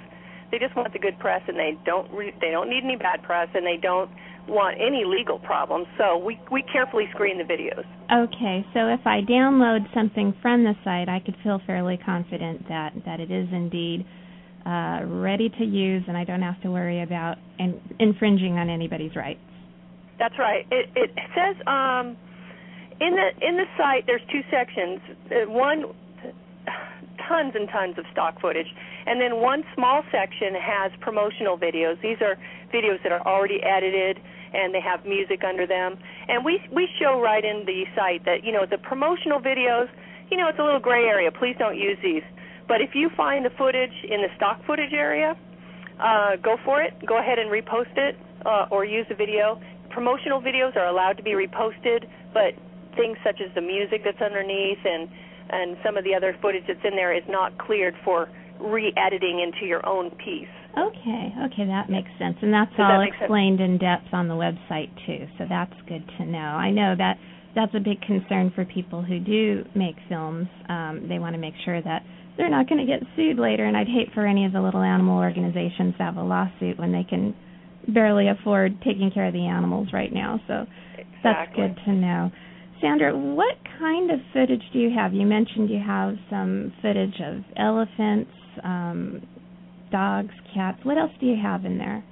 they 0.50 0.58
just 0.58 0.74
want 0.74 0.92
the 0.92 0.98
good 0.98 1.18
press 1.18 1.42
and 1.46 1.56
they 1.56 1.78
don't 1.84 2.10
re- 2.12 2.34
they 2.40 2.50
don't 2.50 2.68
need 2.68 2.84
any 2.84 2.96
bad 2.96 3.22
press 3.22 3.48
and 3.54 3.64
they 3.64 3.78
don't 3.80 4.10
want 4.48 4.78
any 4.80 5.04
legal 5.06 5.38
problems, 5.38 5.86
so 5.96 6.18
we 6.18 6.40
we 6.50 6.62
carefully 6.62 7.04
screen 7.12 7.38
the 7.38 7.44
videos. 7.44 7.84
Okay, 8.12 8.66
so 8.74 8.88
if 8.88 9.06
I 9.06 9.20
download 9.20 9.92
something 9.94 10.34
from 10.42 10.64
the 10.64 10.74
site, 10.82 11.08
I 11.08 11.20
could 11.20 11.36
feel 11.42 11.60
fairly 11.66 11.96
confident 11.96 12.68
that 12.68 12.92
that 13.04 13.20
it 13.20 13.30
is 13.30 13.48
indeed 13.52 14.04
uh, 14.66 15.00
ready 15.06 15.48
to 15.48 15.64
use, 15.64 16.04
and 16.08 16.16
I 16.16 16.24
don't 16.24 16.42
have 16.42 16.60
to 16.62 16.70
worry 16.70 17.02
about 17.02 17.38
in, 17.58 17.80
infringing 17.98 18.58
on 18.58 18.68
anybody's 18.68 19.14
rights. 19.16 19.40
That's 20.18 20.38
right. 20.38 20.66
It 20.70 20.90
it 20.94 21.10
says 21.34 21.56
um, 21.66 22.16
in 23.00 23.16
the 23.16 23.28
in 23.40 23.56
the 23.56 23.64
site 23.78 24.04
there's 24.06 24.22
two 24.30 24.42
sections. 24.50 25.00
Uh, 25.30 25.50
one 25.50 25.84
tons 27.28 27.54
and 27.54 27.68
tons 27.70 27.96
of 27.96 28.04
stock 28.12 28.40
footage. 28.40 28.66
And 29.06 29.20
then 29.20 29.40
one 29.40 29.62
small 29.74 30.02
section 30.10 30.54
has 30.58 30.92
promotional 31.00 31.56
videos. 31.56 32.00
These 32.02 32.18
are 32.20 32.36
videos 32.74 33.02
that 33.02 33.12
are 33.12 33.24
already 33.26 33.62
edited 33.62 34.18
and 34.52 34.74
they 34.74 34.80
have 34.80 35.06
music 35.06 35.42
under 35.46 35.66
them. 35.66 35.96
And 36.28 36.44
we 36.44 36.60
we 36.74 36.88
show 37.00 37.20
right 37.20 37.44
in 37.44 37.64
the 37.66 37.84
site 37.94 38.24
that 38.24 38.44
you 38.44 38.52
know 38.52 38.66
the 38.68 38.78
promotional 38.78 39.38
videos, 39.38 39.88
you 40.30 40.36
know, 40.36 40.48
it's 40.48 40.58
a 40.58 40.62
little 40.62 40.80
gray 40.80 41.04
area. 41.04 41.30
Please 41.30 41.56
don't 41.58 41.78
use 41.78 41.98
these. 42.02 42.26
But 42.70 42.80
if 42.80 42.94
you 42.94 43.10
find 43.16 43.44
the 43.44 43.50
footage 43.58 43.90
in 44.06 44.22
the 44.22 44.30
stock 44.36 44.62
footage 44.64 44.94
area, 44.94 45.34
uh, 45.98 46.36
go 46.36 46.54
for 46.64 46.80
it. 46.80 46.94
Go 47.04 47.18
ahead 47.18 47.40
and 47.40 47.50
repost 47.50 47.98
it 47.98 48.14
uh, 48.46 48.70
or 48.70 48.84
use 48.84 49.06
the 49.08 49.16
video. 49.16 49.60
Promotional 49.90 50.40
videos 50.40 50.76
are 50.76 50.86
allowed 50.86 51.16
to 51.16 51.24
be 51.24 51.32
reposted, 51.32 52.06
but 52.32 52.54
things 52.94 53.18
such 53.26 53.42
as 53.42 53.52
the 53.56 53.60
music 53.60 54.02
that's 54.04 54.22
underneath 54.22 54.78
and 54.84 55.10
and 55.50 55.76
some 55.84 55.96
of 55.96 56.04
the 56.04 56.14
other 56.14 56.36
footage 56.40 56.62
that's 56.68 56.84
in 56.84 56.94
there 56.94 57.12
is 57.12 57.24
not 57.28 57.58
cleared 57.58 57.94
for 58.04 58.28
re-editing 58.60 59.42
into 59.42 59.66
your 59.66 59.84
own 59.84 60.10
piece. 60.10 60.46
Okay, 60.78 61.34
okay, 61.50 61.66
that 61.66 61.90
makes 61.90 62.10
sense, 62.20 62.36
and 62.40 62.54
that's 62.54 62.70
Does 62.70 62.86
all 62.86 63.02
that 63.02 63.08
explained 63.18 63.58
in 63.58 63.78
depth 63.78 64.14
on 64.14 64.28
the 64.28 64.34
website 64.34 64.94
too. 65.06 65.26
So 65.38 65.44
that's 65.48 65.74
good 65.88 66.06
to 66.18 66.24
know. 66.24 66.38
I 66.38 66.70
know 66.70 66.94
that 66.96 67.18
that's 67.56 67.74
a 67.74 67.80
big 67.80 68.00
concern 68.02 68.52
for 68.54 68.64
people 68.64 69.02
who 69.02 69.18
do 69.18 69.64
make 69.74 69.96
films. 70.08 70.46
Um, 70.68 71.06
they 71.08 71.18
want 71.18 71.34
to 71.34 71.40
make 71.40 71.54
sure 71.64 71.82
that 71.82 72.02
they're 72.40 72.48
not 72.48 72.68
going 72.68 72.84
to 72.84 72.90
get 72.90 73.06
sued 73.16 73.38
later. 73.38 73.66
And 73.66 73.76
I'd 73.76 73.86
hate 73.86 74.08
for 74.14 74.26
any 74.26 74.46
of 74.46 74.52
the 74.52 74.60
little 74.60 74.80
animal 74.80 75.18
organizations 75.18 75.94
to 75.98 76.02
have 76.02 76.16
a 76.16 76.22
lawsuit 76.22 76.78
when 76.78 76.90
they 76.90 77.04
can 77.04 77.36
barely 77.86 78.28
afford 78.28 78.80
taking 78.80 79.10
care 79.12 79.26
of 79.26 79.34
the 79.34 79.46
animals 79.46 79.88
right 79.92 80.12
now. 80.12 80.40
So 80.48 80.66
exactly. 80.96 81.20
that's 81.22 81.54
good 81.54 81.84
to 81.84 81.92
know. 81.92 82.30
Sandra, 82.80 83.16
what 83.16 83.56
kind 83.78 84.10
of 84.10 84.20
footage 84.32 84.62
do 84.72 84.78
you 84.78 84.90
have? 84.96 85.12
You 85.12 85.26
mentioned 85.26 85.68
you 85.68 85.82
have 85.86 86.14
some 86.30 86.72
footage 86.80 87.20
of 87.20 87.44
elephants, 87.58 88.30
um, 88.64 89.20
dogs, 89.92 90.32
cats. 90.54 90.78
What 90.82 90.96
else 90.96 91.12
do 91.20 91.26
you 91.26 91.36
have 91.42 91.66
in 91.66 91.76
there? 91.76 92.02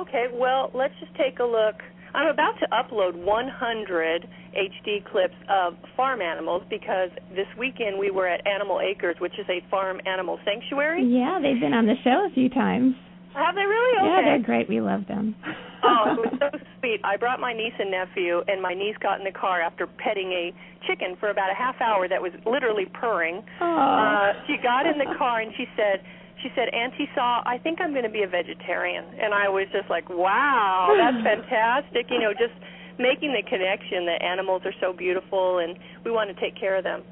Okay, 0.00 0.26
well, 0.32 0.70
let's 0.74 0.94
just 1.00 1.12
take 1.16 1.40
a 1.40 1.44
look. 1.44 1.74
I'm 2.16 2.28
about 2.28 2.54
to 2.60 2.66
upload 2.72 3.14
100 3.14 4.26
HD 4.56 5.04
clips 5.04 5.34
of 5.50 5.74
farm 5.96 6.22
animals 6.22 6.62
because 6.70 7.10
this 7.36 7.46
weekend 7.58 7.98
we 7.98 8.10
were 8.10 8.26
at 8.26 8.40
Animal 8.46 8.80
Acres, 8.80 9.16
which 9.20 9.38
is 9.38 9.46
a 9.50 9.60
farm 9.70 10.00
animal 10.06 10.38
sanctuary. 10.44 11.04
Yeah, 11.04 11.38
they've 11.42 11.60
been 11.60 11.74
on 11.74 11.84
the 11.86 11.94
show 12.02 12.26
a 12.26 12.32
few 12.32 12.48
times. 12.48 12.94
Have 13.34 13.54
they 13.54 13.68
really? 13.68 13.98
Okay. 14.00 14.08
Yeah, 14.08 14.22
they're 14.24 14.42
great. 14.42 14.66
We 14.66 14.80
love 14.80 15.06
them. 15.06 15.36
oh, 15.84 16.16
it 16.16 16.18
was 16.24 16.32
so 16.40 16.58
sweet. 16.80 17.00
I 17.04 17.18
brought 17.18 17.38
my 17.38 17.52
niece 17.52 17.76
and 17.78 17.90
nephew, 17.90 18.40
and 18.48 18.62
my 18.62 18.72
niece 18.72 18.96
got 19.02 19.18
in 19.18 19.24
the 19.24 19.38
car 19.38 19.60
after 19.60 19.86
petting 19.86 20.32
a 20.32 20.54
chicken 20.88 21.16
for 21.20 21.28
about 21.28 21.50
a 21.52 21.54
half 21.54 21.76
hour 21.82 22.08
that 22.08 22.22
was 22.22 22.32
literally 22.46 22.86
purring. 22.94 23.44
Uh, 23.60 24.32
she 24.46 24.56
got 24.62 24.86
in 24.86 24.96
the 24.96 25.12
car 25.18 25.42
and 25.42 25.52
she 25.58 25.66
said, 25.76 26.00
she 26.42 26.48
said, 26.54 26.68
Auntie 26.74 27.08
Saw, 27.14 27.42
I 27.46 27.58
think 27.58 27.80
I'm 27.80 27.92
going 27.92 28.04
to 28.04 28.12
be 28.12 28.22
a 28.22 28.28
vegetarian. 28.28 29.04
And 29.20 29.32
I 29.32 29.48
was 29.48 29.66
just 29.72 29.88
like, 29.88 30.08
wow, 30.08 30.92
that's 31.00 31.22
fantastic. 31.24 32.06
You 32.10 32.20
know, 32.20 32.32
just 32.32 32.54
making 32.98 33.32
the 33.32 33.42
connection 33.48 34.04
that 34.06 34.22
animals 34.22 34.62
are 34.64 34.74
so 34.80 34.92
beautiful 34.92 35.58
and 35.58 35.76
we 36.04 36.10
want 36.10 36.28
to 36.28 36.36
take 36.40 36.58
care 36.58 36.76
of 36.76 36.84
them. 36.84 37.02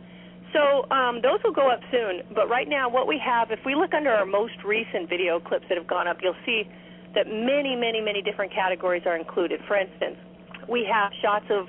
So 0.53 0.89
um, 0.95 1.21
those 1.21 1.41
will 1.43 1.53
go 1.53 1.69
up 1.69 1.81
soon. 1.91 2.23
But 2.35 2.49
right 2.49 2.69
now, 2.69 2.89
what 2.89 3.09
we 3.09 3.19
have, 3.19 3.51
if 3.51 3.59
we 3.67 3.75
look 3.75 3.93
under 3.93 4.11
our 4.11 4.25
most 4.25 4.55
recent 4.65 5.09
video 5.09 5.41
clips 5.41 5.67
that 5.69 5.77
have 5.77 5.89
gone 5.89 6.07
up, 6.07 6.19
you'll 6.23 6.39
see 6.47 6.63
that 7.15 7.27
many, 7.27 7.75
many, 7.75 8.01
many 8.01 8.23
different 8.23 8.53
categories 8.53 9.03
are 9.05 9.17
included. 9.17 9.61
For 9.67 9.77
instance, 9.77 10.17
we 10.69 10.87
have 10.91 11.11
shots 11.21 11.47
of 11.51 11.67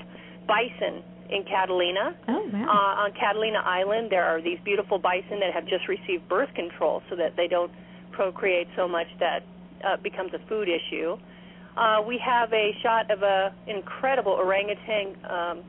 bison 0.48 1.02
in 1.30 1.44
Catalina. 1.44 2.16
Oh, 2.28 2.50
wow. 2.54 2.66
Uh, 2.66 3.04
on 3.04 3.12
Catalina 3.14 3.60
Island, 3.60 4.12
there 4.12 4.24
are 4.24 4.42
these 4.42 4.60
beautiful 4.64 4.98
bison 5.00 5.40
that 5.40 5.54
have 5.54 5.66
just 5.68 5.88
received 5.88 6.28
birth 6.30 6.54
control 6.54 7.02
so 7.10 7.16
that 7.16 7.36
they 7.36 7.48
don't 7.48 7.72
procreate 8.12 8.68
so 8.76 8.88
much 8.88 9.08
that 9.20 9.44
uh, 9.84 9.98
becomes 9.98 10.34
a 10.34 10.40
food 10.48 10.68
issue. 10.70 11.18
Uh, 11.78 12.02
we 12.08 12.18
have 12.24 12.52
a 12.54 12.72
shot 12.82 13.12
of 13.12 13.22
a 13.22 13.54
incredible 13.68 14.32
orangutan 14.32 15.16
um, 15.30 15.64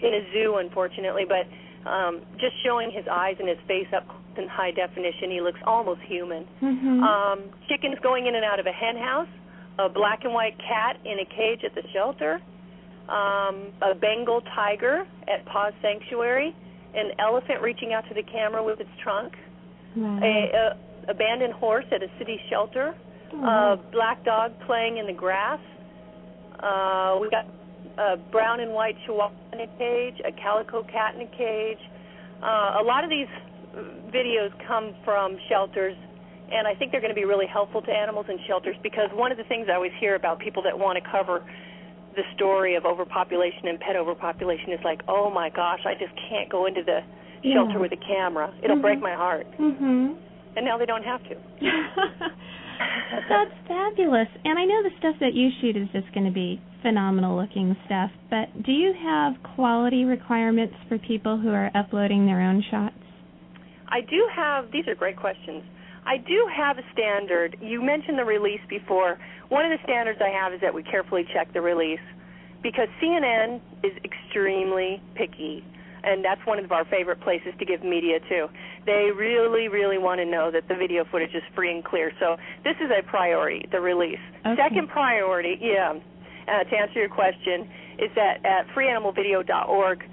in 0.00 0.14
a 0.14 0.32
zoo, 0.32 0.56
unfortunately, 0.58 1.24
but 1.28 1.46
um, 1.88 2.22
just 2.38 2.54
showing 2.64 2.90
his 2.90 3.06
eyes 3.10 3.36
and 3.38 3.48
his 3.48 3.58
face 3.68 3.86
up 3.94 4.06
in 4.36 4.48
high 4.48 4.70
definition, 4.70 5.30
he 5.30 5.40
looks 5.40 5.60
almost 5.66 6.00
human. 6.02 6.46
Mm-hmm. 6.60 7.02
Um, 7.02 7.38
chickens 7.68 7.96
going 8.02 8.26
in 8.26 8.34
and 8.34 8.44
out 8.44 8.58
of 8.58 8.66
a 8.66 8.72
hen 8.72 8.96
house, 8.96 9.28
a 9.78 9.88
black 9.88 10.24
and 10.24 10.32
white 10.32 10.58
cat 10.58 10.98
in 11.04 11.18
a 11.20 11.24
cage 11.24 11.64
at 11.64 11.74
the 11.74 11.82
shelter, 11.92 12.40
um, 13.08 13.72
a 13.82 13.94
Bengal 13.94 14.40
tiger 14.54 15.06
at 15.28 15.44
Paws 15.46 15.72
Sanctuary, 15.82 16.54
an 16.94 17.12
elephant 17.18 17.60
reaching 17.62 17.92
out 17.92 18.04
to 18.08 18.14
the 18.14 18.22
camera 18.22 18.62
with 18.62 18.80
its 18.80 18.90
trunk, 19.02 19.32
wow. 19.96 20.20
a, 20.22 20.26
a 20.26 21.10
abandoned 21.10 21.52
horse 21.54 21.84
at 21.90 22.02
a 22.02 22.08
city 22.18 22.38
shelter, 22.48 22.94
oh. 23.34 23.44
a 23.44 23.80
black 23.90 24.24
dog 24.24 24.52
playing 24.66 24.98
in 24.98 25.06
the 25.06 25.12
grass. 25.12 25.60
Uh, 26.62 27.18
we 27.20 27.28
got 27.30 27.46
a 27.98 28.16
brown 28.30 28.60
and 28.60 28.72
white 28.72 28.96
chihuahua 29.04 29.34
in 29.52 29.60
a 29.60 29.66
cage, 29.78 30.14
a 30.24 30.32
calico 30.32 30.82
cat 30.84 31.14
in 31.14 31.22
a 31.22 31.36
cage. 31.36 31.82
Uh, 32.42 32.80
a 32.80 32.84
lot 32.84 33.04
of 33.04 33.10
these 33.10 33.28
videos 34.14 34.50
come 34.66 34.94
from 35.04 35.36
shelters, 35.48 35.96
and 36.52 36.66
I 36.68 36.74
think 36.74 36.92
they're 36.92 37.00
going 37.00 37.14
to 37.14 37.18
be 37.18 37.24
really 37.24 37.46
helpful 37.46 37.82
to 37.82 37.90
animals 37.90 38.26
in 38.28 38.38
shelters 38.46 38.76
because 38.82 39.08
one 39.12 39.32
of 39.32 39.38
the 39.38 39.44
things 39.44 39.66
I 39.70 39.74
always 39.74 39.92
hear 39.98 40.14
about 40.14 40.38
people 40.38 40.62
that 40.62 40.78
want 40.78 41.02
to 41.02 41.10
cover 41.10 41.44
the 42.16 42.22
story 42.34 42.74
of 42.76 42.84
overpopulation 42.84 43.68
and 43.68 43.80
pet 43.80 43.96
overpopulation 43.96 44.72
is 44.72 44.80
like, 44.84 45.00
oh 45.08 45.30
my 45.30 45.48
gosh, 45.50 45.80
I 45.86 45.94
just 45.94 46.12
can't 46.28 46.48
go 46.50 46.66
into 46.66 46.82
the 46.82 47.00
Yeah. 47.42 47.54
shelter 47.54 47.78
with 47.80 47.92
a 47.92 47.96
camera. 47.96 48.52
It'll 48.62 48.76
Mhm. 48.76 48.82
break 48.82 49.00
my 49.00 49.14
heart. 49.14 49.46
Mhm. 49.58 50.16
And 50.56 50.64
now 50.64 50.76
they 50.78 50.86
don't 50.86 51.04
have 51.04 51.22
to. 51.28 51.36
That's 53.28 53.54
fabulous. 53.66 54.28
And 54.44 54.58
I 54.58 54.64
know 54.64 54.82
the 54.82 54.90
stuff 54.98 55.16
that 55.20 55.34
you 55.34 55.50
shoot 55.60 55.76
is 55.76 55.88
just 55.92 56.12
going 56.12 56.26
to 56.26 56.32
be 56.32 56.60
phenomenal 56.82 57.36
looking 57.36 57.76
stuff, 57.86 58.10
but 58.28 58.62
do 58.62 58.72
you 58.72 58.92
have 58.92 59.34
quality 59.54 60.04
requirements 60.04 60.74
for 60.88 60.98
people 60.98 61.38
who 61.38 61.50
are 61.50 61.70
uploading 61.74 62.26
their 62.26 62.40
own 62.40 62.62
shots? 62.70 62.96
I 63.88 64.00
do 64.00 64.26
have, 64.34 64.70
these 64.72 64.88
are 64.88 64.94
great 64.94 65.16
questions. 65.16 65.62
I 66.04 66.16
do 66.16 66.48
have 66.54 66.78
a 66.78 66.82
standard. 66.92 67.56
You 67.60 67.82
mentioned 67.82 68.18
the 68.18 68.24
release 68.24 68.60
before. 68.68 69.18
One 69.48 69.64
of 69.64 69.70
the 69.70 69.82
standards 69.84 70.20
I 70.22 70.30
have 70.30 70.52
is 70.52 70.60
that 70.60 70.74
we 70.74 70.82
carefully 70.82 71.24
check 71.32 71.52
the 71.52 71.60
release 71.60 72.00
because 72.62 72.88
CNN 73.02 73.60
is 73.82 73.92
extremely 74.04 75.02
picky, 75.14 75.64
and 76.02 76.24
that's 76.24 76.40
one 76.44 76.58
of 76.58 76.72
our 76.72 76.84
favorite 76.86 77.20
places 77.20 77.52
to 77.58 77.64
give 77.64 77.82
media 77.84 78.18
to. 78.28 78.48
They 78.86 79.10
really, 79.14 79.68
really 79.68 79.98
want 79.98 80.20
to 80.20 80.24
know 80.24 80.50
that 80.50 80.66
the 80.68 80.74
video 80.74 81.04
footage 81.10 81.34
is 81.34 81.42
free 81.54 81.70
and 81.70 81.84
clear. 81.84 82.12
So 82.18 82.36
this 82.64 82.76
is 82.80 82.90
a 82.90 83.02
priority, 83.02 83.66
the 83.70 83.80
release. 83.80 84.22
Okay. 84.44 84.56
Second 84.56 84.88
priority, 84.88 85.58
yeah, 85.60 85.94
uh, 86.48 86.64
to 86.64 86.76
answer 86.76 86.98
your 86.98 87.08
question, 87.08 87.70
is 87.98 88.10
that 88.16 88.44
at 88.44 88.66
freeanimalvideo.org, 88.74 90.04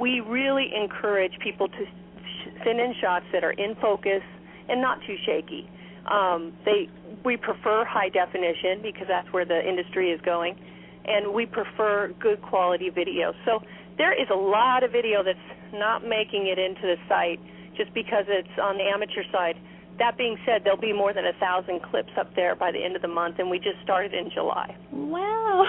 we 0.00 0.20
really 0.20 0.70
encourage 0.74 1.32
people 1.42 1.68
to 1.68 1.84
sh- 1.84 2.48
send 2.64 2.80
in 2.80 2.94
shots 3.00 3.26
that 3.32 3.44
are 3.44 3.52
in 3.52 3.74
focus 3.76 4.22
and 4.68 4.80
not 4.80 4.98
too 5.06 5.16
shaky. 5.24 5.68
Um, 6.10 6.52
they 6.64 6.88
we 7.24 7.36
prefer 7.36 7.84
high 7.84 8.08
definition 8.08 8.82
because 8.82 9.06
that's 9.08 9.30
where 9.32 9.44
the 9.44 9.66
industry 9.66 10.10
is 10.10 10.20
going, 10.20 10.56
and 11.04 11.34
we 11.34 11.46
prefer 11.46 12.12
good 12.20 12.40
quality 12.42 12.90
video. 12.90 13.32
So 13.44 13.62
there 13.98 14.12
is 14.12 14.28
a 14.30 14.36
lot 14.36 14.84
of 14.84 14.92
video 14.92 15.24
that's 15.24 15.38
not 15.72 16.02
making 16.02 16.46
it 16.46 16.58
into 16.58 16.82
the 16.82 16.96
site 17.08 17.40
just 17.76 17.92
because 17.94 18.24
it's 18.28 18.58
on 18.62 18.76
the 18.76 18.84
amateur 18.84 19.24
side. 19.32 19.56
That 19.98 20.18
being 20.18 20.36
said, 20.44 20.62
there'll 20.62 20.80
be 20.80 20.92
more 20.92 21.14
than 21.14 21.24
a 21.24 21.32
thousand 21.40 21.82
clips 21.82 22.12
up 22.18 22.34
there 22.36 22.54
by 22.54 22.70
the 22.70 22.82
end 22.84 22.96
of 22.96 23.02
the 23.02 23.08
month, 23.08 23.36
and 23.38 23.50
we 23.50 23.58
just 23.58 23.80
started 23.82 24.12
in 24.12 24.30
July. 24.30 24.76
Wow. 24.92 25.64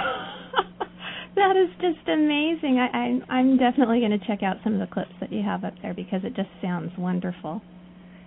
that 1.36 1.56
is 1.56 1.70
just 1.80 2.08
amazing. 2.08 2.78
I, 2.78 2.88
I 2.92 3.34
I'm 3.34 3.58
definitely 3.58 4.00
going 4.00 4.18
to 4.18 4.26
check 4.28 4.44
out 4.44 4.58
some 4.64 4.74
of 4.74 4.80
the 4.80 4.94
clips 4.94 5.14
that 5.22 5.32
you 5.32 5.44
have 5.44 5.64
up 5.64 5.74
there 5.82 5.94
because 5.94 6.22
it 6.24 6.36
just 6.36 6.50
sounds 6.62 6.92
wonderful. 6.98 7.62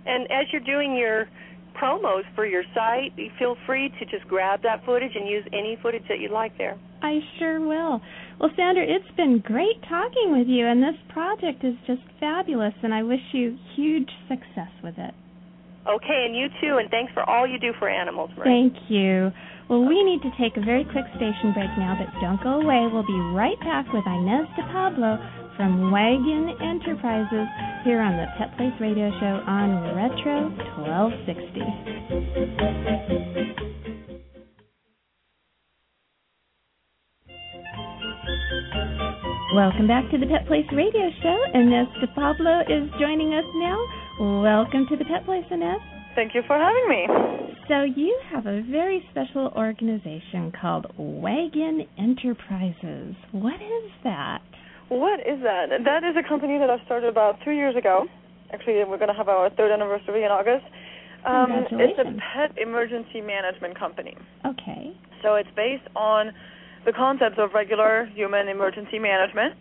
And 0.05 0.25
as 0.31 0.47
you're 0.51 0.61
doing 0.61 0.95
your 0.95 1.27
promos 1.73 2.23
for 2.35 2.45
your 2.45 2.63
site, 2.73 3.13
feel 3.39 3.55
free 3.65 3.93
to 3.99 4.05
just 4.05 4.27
grab 4.27 4.61
that 4.63 4.83
footage 4.85 5.11
and 5.15 5.27
use 5.27 5.43
any 5.53 5.77
footage 5.81 6.03
that 6.09 6.19
you'd 6.19 6.31
like 6.31 6.57
there. 6.57 6.77
I 7.01 7.19
sure 7.39 7.59
will. 7.59 8.01
Well, 8.39 8.51
Sandra, 8.55 8.83
it's 8.83 9.15
been 9.15 9.39
great 9.39 9.81
talking 9.87 10.37
with 10.37 10.47
you, 10.47 10.67
and 10.67 10.81
this 10.81 10.99
project 11.09 11.63
is 11.63 11.75
just 11.87 12.01
fabulous, 12.19 12.73
and 12.83 12.93
I 12.93 13.03
wish 13.03 13.21
you 13.33 13.57
huge 13.75 14.09
success 14.27 14.69
with 14.83 14.97
it. 14.97 15.13
Okay, 15.87 16.25
and 16.27 16.35
you 16.35 16.47
too, 16.61 16.77
and 16.77 16.89
thanks 16.91 17.11
for 17.13 17.27
all 17.27 17.47
you 17.47 17.57
do 17.57 17.73
for 17.79 17.89
animals, 17.89 18.29
Marie. 18.37 18.69
Thank 18.69 18.89
you. 18.89 19.31
Well, 19.67 19.85
we 19.85 20.03
need 20.03 20.21
to 20.21 20.31
take 20.37 20.57
a 20.57 20.61
very 20.61 20.83
quick 20.83 21.05
station 21.15 21.53
break 21.53 21.71
now, 21.77 21.97
but 21.97 22.11
don't 22.21 22.43
go 22.43 22.61
away. 22.61 22.85
We'll 22.91 23.07
be 23.07 23.17
right 23.33 23.57
back 23.61 23.91
with 23.93 24.05
Inez 24.05 24.45
de 24.55 24.63
Paolo 24.69 25.17
from 25.57 25.91
Wagon 25.91 26.55
Enterprizes 26.61 27.47
here 27.83 27.99
on 27.99 28.17
the 28.17 28.25
Pet 28.37 28.55
Place 28.57 28.73
Radio 28.79 29.09
Show 29.19 29.43
on 29.47 29.95
Retro 29.95 30.49
1260. 30.77 31.61
Welcome 39.55 39.87
back 39.87 40.09
to 40.11 40.17
the 40.17 40.27
Pet 40.27 40.47
Place 40.47 40.65
Radio 40.71 41.09
Show. 41.21 41.37
Inez 41.53 41.87
de 41.99 42.07
Paolo 42.15 42.61
is 42.61 42.89
joining 42.99 43.33
us 43.33 43.45
now. 43.55 43.77
Welcome 44.41 44.87
to 44.89 44.95
the 44.95 45.05
Pet 45.05 45.25
Place, 45.25 45.45
Inez. 45.51 45.81
Thank 46.15 46.33
you 46.35 46.41
for 46.47 46.57
having 46.57 46.87
me. 46.87 47.07
So 47.67 47.83
you 47.83 48.19
have 48.31 48.45
a 48.47 48.61
very 48.69 49.05
special 49.11 49.51
organization 49.55 50.51
called 50.59 50.87
Wagon 50.97 51.87
Enterprizes. 51.99 53.15
What 53.31 53.61
is 53.61 53.91
that? 54.03 54.41
What 54.91 55.21
is 55.21 55.39
that? 55.43 55.71
That 55.85 56.03
is 56.03 56.19
a 56.19 56.27
company 56.27 56.59
that 56.59 56.69
I 56.69 56.83
started 56.83 57.07
about 57.07 57.39
three 57.45 57.55
years 57.55 57.77
ago. 57.77 58.07
Actually, 58.51 58.83
we're 58.83 58.99
going 58.99 59.07
to 59.07 59.15
have 59.15 59.29
our 59.29 59.49
third 59.49 59.71
anniversary 59.71 60.25
in 60.25 60.31
August. 60.31 60.65
Um, 61.23 61.63
it's 61.71 61.97
a 61.97 62.11
pet 62.19 62.57
emergency 62.59 63.21
management 63.21 63.79
company. 63.79 64.17
Okay. 64.45 64.91
So 65.23 65.35
it's 65.35 65.47
based 65.55 65.87
on 65.95 66.33
the 66.83 66.91
concepts 66.91 67.37
of 67.39 67.53
regular 67.53 68.11
human 68.13 68.49
emergency 68.49 68.99
management 68.99 69.55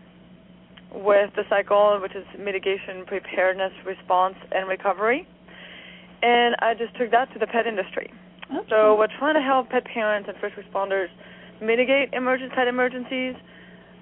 with 0.91 1.31
the 1.37 1.45
cycle, 1.49 2.01
which 2.03 2.17
is 2.17 2.27
mitigation, 2.37 3.07
preparedness, 3.07 3.71
response, 3.87 4.35
and 4.51 4.67
recovery. 4.69 5.29
And 6.23 6.57
I 6.59 6.75
just 6.75 6.97
took 6.99 7.13
that 7.13 7.33
to 7.35 7.39
the 7.39 7.47
pet 7.47 7.69
industry. 7.69 8.11
Okay. 8.51 8.67
So 8.69 8.99
we're 8.99 9.15
trying 9.21 9.35
to 9.35 9.47
help 9.47 9.71
pet 9.71 9.85
parents 9.85 10.29
and 10.29 10.37
first 10.43 10.57
responders 10.57 11.07
mitigate 11.63 12.13
emergent 12.15 12.51
pet 12.53 12.67
emergencies, 12.67 13.37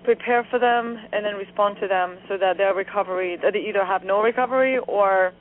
prepare 0.04 0.46
for 0.50 0.58
them, 0.58 0.96
and 1.12 1.24
then 1.24 1.34
respond 1.34 1.76
to 1.80 1.88
them 1.88 2.18
so 2.28 2.36
that 2.38 2.56
their 2.56 2.74
recovery, 2.74 3.36
that 3.42 3.52
they 3.52 3.60
either 3.60 3.84
have 3.84 4.04
no 4.04 4.22
recovery 4.22 4.78
or 4.86 5.32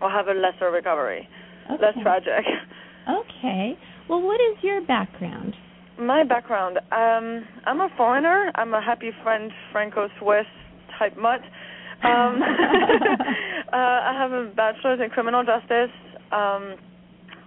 or 0.00 0.10
have 0.10 0.28
a 0.28 0.32
lesser 0.32 0.70
recovery, 0.70 1.28
okay. 1.70 1.82
less 1.82 1.94
tragic. 2.02 2.44
Okay. 3.08 3.78
Well, 4.08 4.22
what 4.22 4.40
is 4.40 4.62
your 4.62 4.82
background? 4.82 5.54
My 5.98 6.24
background, 6.24 6.78
um, 6.92 7.46
I'm 7.66 7.80
a 7.80 7.88
foreigner. 7.96 8.52
I'm 8.54 8.72
a 8.74 8.80
happy 8.80 9.10
French, 9.22 9.52
Franco-Swiss 9.72 10.46
type 10.98 11.16
mutt. 11.16 11.40
Um, 12.02 12.40
uh, 13.72 13.76
I 13.76 14.14
have 14.16 14.32
a 14.32 14.50
bachelor's 14.54 15.00
in 15.02 15.10
criminal 15.10 15.44
justice. 15.44 15.92
Um, 16.32 16.76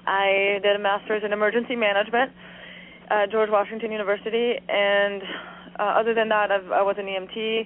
I 0.05 0.59
did 0.61 0.75
a 0.75 0.79
master's 0.79 1.23
in 1.25 1.33
emergency 1.33 1.75
management 1.75 2.31
at 3.09 3.31
George 3.31 3.49
Washington 3.49 3.91
University, 3.91 4.53
and 4.67 5.21
uh, 5.79 5.99
other 5.99 6.13
than 6.13 6.29
that, 6.29 6.51
I've, 6.51 6.71
I 6.71 6.81
was 6.81 6.95
an 6.97 7.05
EMT. 7.05 7.61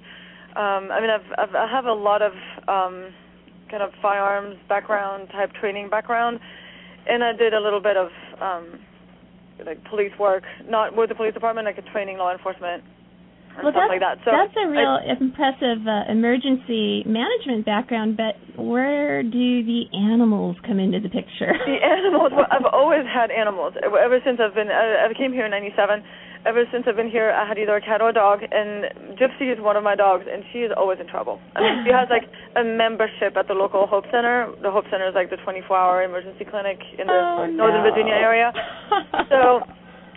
Um, 0.56 0.92
I 0.92 1.02
mean, 1.02 1.10
I've, 1.10 1.28
I've 1.38 1.56
I 1.56 1.68
have 1.70 1.86
a 1.86 1.94
lot 1.94 2.22
of 2.22 2.32
um, 2.68 3.14
kind 3.70 3.84
of 3.84 3.92
firearms 4.02 4.58
background, 4.68 5.30
type 5.32 5.52
training 5.60 5.90
background, 5.90 6.40
and 7.08 7.24
I 7.24 7.34
did 7.34 7.54
a 7.54 7.60
little 7.60 7.82
bit 7.82 7.98
of 7.98 8.10
um, 8.42 8.80
like 9.66 9.84
police 9.86 10.12
work, 10.20 10.44
not 10.68 10.96
with 10.96 11.10
the 11.10 11.16
police 11.16 11.34
department, 11.34 11.66
like 11.66 11.78
a 11.78 11.92
training 11.92 12.18
law 12.18 12.32
enforcement 12.32 12.84
and 13.58 13.66
well, 13.66 13.74
stuff 13.74 13.90
that's, 13.90 13.94
like 13.98 14.06
that. 14.06 14.18
So 14.22 14.30
that's 14.30 14.54
a 14.54 14.70
real 14.70 15.02
I, 15.02 15.18
impressive 15.18 15.82
uh, 15.86 16.06
emergency 16.10 17.04
management 17.10 17.66
background. 17.66 18.18
But 18.18 18.38
where 18.54 19.24
do 19.24 19.66
the 19.66 19.90
animals 19.94 20.58
come 20.66 20.80
into 20.80 21.00
the 21.02 21.10
picture? 21.10 21.54
The 21.66 21.82
animals. 21.98 22.32
Well, 22.34 22.48
I've 22.50 22.70
always 22.72 23.06
had 23.10 23.32
animals 23.32 23.74
ever 23.82 24.20
since 24.24 24.40
I've 24.40 24.54
been. 24.54 24.70
I, 24.70 25.10
I 25.10 25.14
came 25.18 25.34
here 25.34 25.46
in 25.46 25.52
'97. 25.52 26.04
Ever 26.48 26.64
since 26.72 26.88
I've 26.88 26.96
been 26.96 27.12
here, 27.12 27.36
I 27.36 27.44
had 27.44 27.60
either 27.60 27.76
a 27.76 27.84
cat 27.84 28.00
or 28.00 28.10
a 28.10 28.16
dog, 28.16 28.40
and 28.40 28.88
Gypsy 29.20 29.52
is 29.52 29.60
one 29.60 29.76
of 29.76 29.84
my 29.84 29.96
dogs, 30.00 30.24
and 30.32 30.48
she 30.54 30.64
is 30.64 30.72
always 30.72 30.96
in 31.04 31.08
trouble. 31.08 31.44
I 31.56 31.60
mean, 31.60 31.84
she 31.84 31.92
has 31.92 32.08
like 32.08 32.24
a 32.56 32.64
membership 32.64 33.36
at 33.36 33.52
the 33.52 33.54
local 33.54 33.84
Hope 33.84 34.06
Center. 34.16 34.48
The 34.64 34.72
Hope 34.72 34.86
Center 34.88 35.12
is 35.12 35.16
like 35.16 35.30
the 35.30 35.36
24-hour 35.44 36.08
emergency 36.08 36.48
clinic 36.48 36.80
in 36.96 37.12
the 37.12 37.20
oh, 37.20 37.52
Northern 37.52 37.84
no. 37.84 37.92
Virginia 37.92 38.16
area. 38.16 38.56
So 39.28 39.60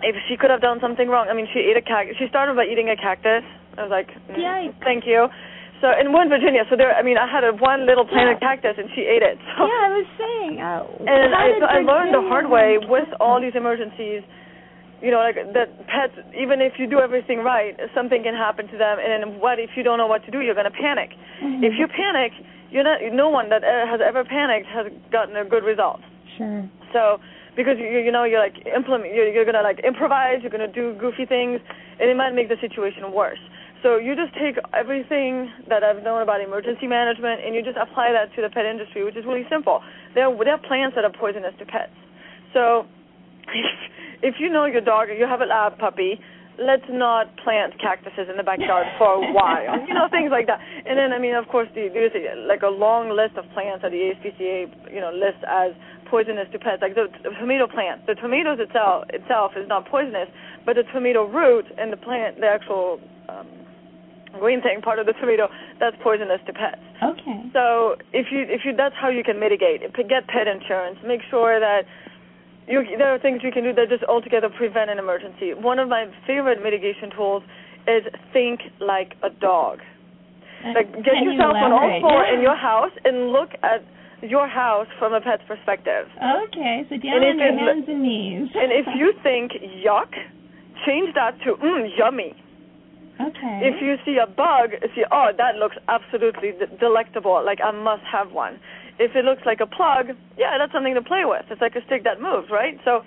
if 0.07 0.15
she 0.29 0.37
could 0.37 0.51
have 0.55 0.61
done 0.63 0.79
something 0.81 1.09
wrong, 1.09 1.27
I 1.29 1.35
mean, 1.35 1.49
she 1.53 1.61
ate 1.67 1.77
a 1.77 1.83
cactus. 1.83 2.15
She 2.17 2.29
started 2.31 2.55
by 2.55 2.65
eating 2.65 2.89
a 2.89 2.97
cactus. 2.97 3.43
I 3.75 3.83
was 3.83 3.91
like, 3.91 4.09
mm, 4.31 4.71
thank 4.87 5.05
you. 5.05 5.27
So 5.81 5.89
in 5.97 6.13
one 6.13 6.29
Virginia, 6.29 6.69
so 6.69 6.77
there. 6.77 6.93
I 6.93 7.03
mean, 7.03 7.17
I 7.17 7.25
had 7.25 7.43
a 7.43 7.57
one 7.57 7.89
little 7.89 8.05
planted 8.05 8.39
cactus, 8.39 8.77
and 8.77 8.93
she 8.95 9.01
ate 9.09 9.25
it. 9.25 9.41
So 9.57 9.65
yeah, 9.65 9.89
I 9.89 9.91
was 9.97 10.09
saying. 10.21 10.55
Uh, 10.61 10.85
and 11.09 11.33
I, 11.33 11.45
so 11.57 11.65
I 11.65 11.81
learned 11.81 12.13
the 12.13 12.21
hard 12.29 12.53
way 12.53 12.77
with 12.77 13.09
all 13.19 13.41
these 13.41 13.57
emergencies. 13.57 14.21
You 15.03 15.11
know, 15.11 15.19
like 15.19 15.37
that 15.55 15.73
pets. 15.89 16.13
Even 16.37 16.61
if 16.61 16.75
you 16.79 16.87
do 16.87 17.01
everything 17.01 17.41
right, 17.41 17.75
something 17.95 18.23
can 18.23 18.35
happen 18.35 18.69
to 18.69 18.77
them. 18.77 18.99
And 19.01 19.41
what 19.41 19.59
if 19.59 19.71
you 19.77 19.83
don't 19.83 19.99
know 19.99 20.07
what 20.07 20.25
to 20.27 20.31
do? 20.31 20.41
You're 20.41 20.55
gonna 20.55 20.71
panic. 20.71 21.11
Mhm. 21.41 21.65
If 21.65 21.79
you 21.79 21.89
panic, 21.89 22.33
you're 22.71 22.85
not. 22.85 23.01
No 23.13 23.29
one 23.31 23.49
that 23.49 23.65
uh, 23.65 23.87
has 23.87 24.01
ever 24.01 24.25
panicked 24.25 24.67
has 24.69 24.93
gotten 25.11 25.37
a 25.37 25.45
good 25.45 25.65
result. 25.65 26.01
Sure. 26.37 26.69
So 26.93 27.21
because 27.57 27.79
you 27.79 27.87
you 27.87 28.13
know 28.13 28.25
you're 28.25 28.41
like 28.41 28.61
implement 28.67 29.15
you're, 29.15 29.29
you're 29.29 29.45
gonna 29.45 29.63
like 29.63 29.81
improvise. 29.81 30.43
You're 30.43 30.51
gonna 30.53 30.69
do 30.69 30.95
goofy 31.01 31.25
things, 31.25 31.61
and 31.99 32.11
it 32.11 32.17
might 32.17 32.35
make 32.35 32.49
the 32.49 32.61
situation 32.61 33.11
worse. 33.13 33.41
So 33.83 33.97
you 33.97 34.15
just 34.15 34.35
take 34.37 34.57
everything 34.75 35.51
that 35.69 35.83
I've 35.83 36.03
known 36.05 36.21
about 36.21 36.43
emergency 36.43 36.87
management 36.87 37.41
and 37.41 37.55
you 37.55 37.63
just 37.63 37.79
apply 37.81 38.13
that 38.13 38.29
to 38.37 38.43
the 38.43 38.51
pet 38.51 38.67
industry, 38.67 39.05
which 39.05 39.17
is 39.17 39.25
really 39.25 39.47
simple. 39.49 39.81
There 40.15 40.29
there 40.45 40.53
are 40.53 40.59
plants 40.59 40.97
that 40.97 41.05
are 41.05 41.13
poisonous 41.13 41.55
to 41.59 41.65
pets. 41.65 41.97
So 42.53 42.85
if, 44.23 44.37
you 44.39 44.49
know 44.51 44.65
your 44.65 44.81
dog 44.81 45.09
or 45.09 45.15
you 45.15 45.27
have 45.27 45.41
a 45.41 45.47
lab 45.47 45.79
puppy, 45.79 46.21
let's 46.59 46.85
not 46.91 47.33
plant 47.41 47.73
cactuses 47.81 48.29
in 48.29 48.37
the 48.37 48.43
backyard 48.43 48.87
for 48.99 49.17
a 49.17 49.33
while. 49.37 49.81
You 49.89 49.95
know, 49.95 50.09
things 50.11 50.31
like 50.31 50.47
that. 50.47 50.61
And 50.61 50.99
then, 50.99 51.13
I 51.13 51.19
mean, 51.19 51.35
of 51.35 51.49
course, 51.49 51.69
the, 51.75 51.89
there's 51.93 52.13
a, 52.13 52.37
like 52.47 52.63
a 52.63 52.71
long 52.71 53.11
list 53.11 53.41
of 53.41 53.49
plants 53.57 53.83
that 53.83 53.91
the 53.91 54.13
ASPCA, 54.13 54.93
you 54.93 55.01
know, 55.01 55.11
lists 55.11 55.41
as 55.49 55.73
poisonous 56.11 56.51
to 56.53 56.59
pets, 56.59 56.83
like 56.83 56.95
the, 56.95 57.07
the 57.23 57.31
tomato 57.39 57.67
plant. 57.67 58.05
The 58.07 58.15
tomatoes 58.15 58.59
itself 58.59 59.07
itself 59.15 59.53
is 59.57 59.69
not 59.69 59.87
poisonous, 59.87 60.29
but 60.67 60.75
the 60.75 60.85
tomato 60.93 61.25
root 61.25 61.65
and 61.79 61.93
the 61.93 61.97
plant, 61.97 62.41
the 62.43 62.51
actual 62.51 63.01
um, 63.31 63.47
green 64.39 64.61
thing, 64.61 64.83
part 64.83 64.99
of 64.99 65.07
the 65.07 65.15
tomato, 65.15 65.49
that's 65.79 65.97
poisonous 66.03 66.43
to 66.47 66.53
pets. 66.53 66.83
Okay. 67.03 67.49
So 67.55 67.97
if 68.13 68.27
you 68.31 68.45
if 68.47 68.67
you 68.67 68.75
that's 68.77 68.95
how 69.01 69.09
you 69.09 69.23
can 69.23 69.39
mitigate. 69.39 69.81
Get 69.97 70.27
pet 70.27 70.51
insurance. 70.51 70.99
Make 71.07 71.23
sure 71.31 71.59
that 71.59 71.87
you 72.71 72.97
there 72.97 73.13
are 73.15 73.19
things 73.19 73.43
you 73.43 73.51
can 73.53 73.65
do 73.65 73.75
that 73.75 73.89
just 73.91 74.05
altogether 74.05 74.49
prevent 74.49 74.91
an 74.91 74.99
emergency. 74.99 75.53
One 75.55 75.79
of 75.79 75.89
my 75.89 76.07
favorite 76.27 76.63
mitigation 76.63 77.11
tools 77.11 77.43
is 77.87 78.05
think 78.33 78.61
like 78.81 79.15
a 79.23 79.31
dog. 79.31 79.81
Like 80.63 80.93
get 81.03 81.17
yourself 81.25 81.57
on 81.57 81.73
all 81.73 82.01
four 82.01 82.25
in 82.29 82.43
your 82.43 82.57
house 82.57 82.93
and 83.05 83.33
look 83.33 83.51
at 83.65 83.81
your 84.23 84.47
house 84.47 84.87
from 84.99 85.15
a 85.15 85.21
pet's 85.21 85.43
perspective. 85.49 86.05
Okay, 86.47 86.85
so 86.89 86.97
down 87.01 87.25
on 87.25 87.39
your 87.41 87.57
hands 87.57 87.89
and 87.89 88.03
knees. 88.03 88.49
And 88.55 88.71
if 88.71 88.85
you 88.95 89.15
think 89.25 89.53
yuck, 89.81 90.13
change 90.87 91.15
that 91.15 91.41
to 91.45 91.57
mm 91.57 91.89
yummy. 91.97 92.37
okay. 93.21 93.61
If 93.65 93.81
you 93.81 93.97
see 94.05 94.19
a 94.23 94.27
bug, 94.29 94.77
see, 94.95 95.05
oh, 95.11 95.31
that 95.37 95.57
looks 95.57 95.77
absolutely 95.89 96.53
de- 96.53 96.77
delectable, 96.77 97.43
like 97.45 97.61
I 97.65 97.71
must 97.73 98.05
have 98.13 98.31
one. 98.33 98.61
If 99.01 99.17
it 99.17 99.25
looks 99.25 99.43
like 99.49 99.61
a 99.61 99.67
plug, 99.67 100.13
yeah, 100.37 100.59
that's 100.61 100.73
something 100.73 100.93
to 100.95 101.01
play 101.03 101.25
with. 101.25 101.49
It's 101.51 101.61
like 101.65 101.75
a 101.75 101.83
stick 101.87 102.05
that 102.05 102.21
moves, 102.21 102.51
right? 102.53 102.77
So 102.85 103.01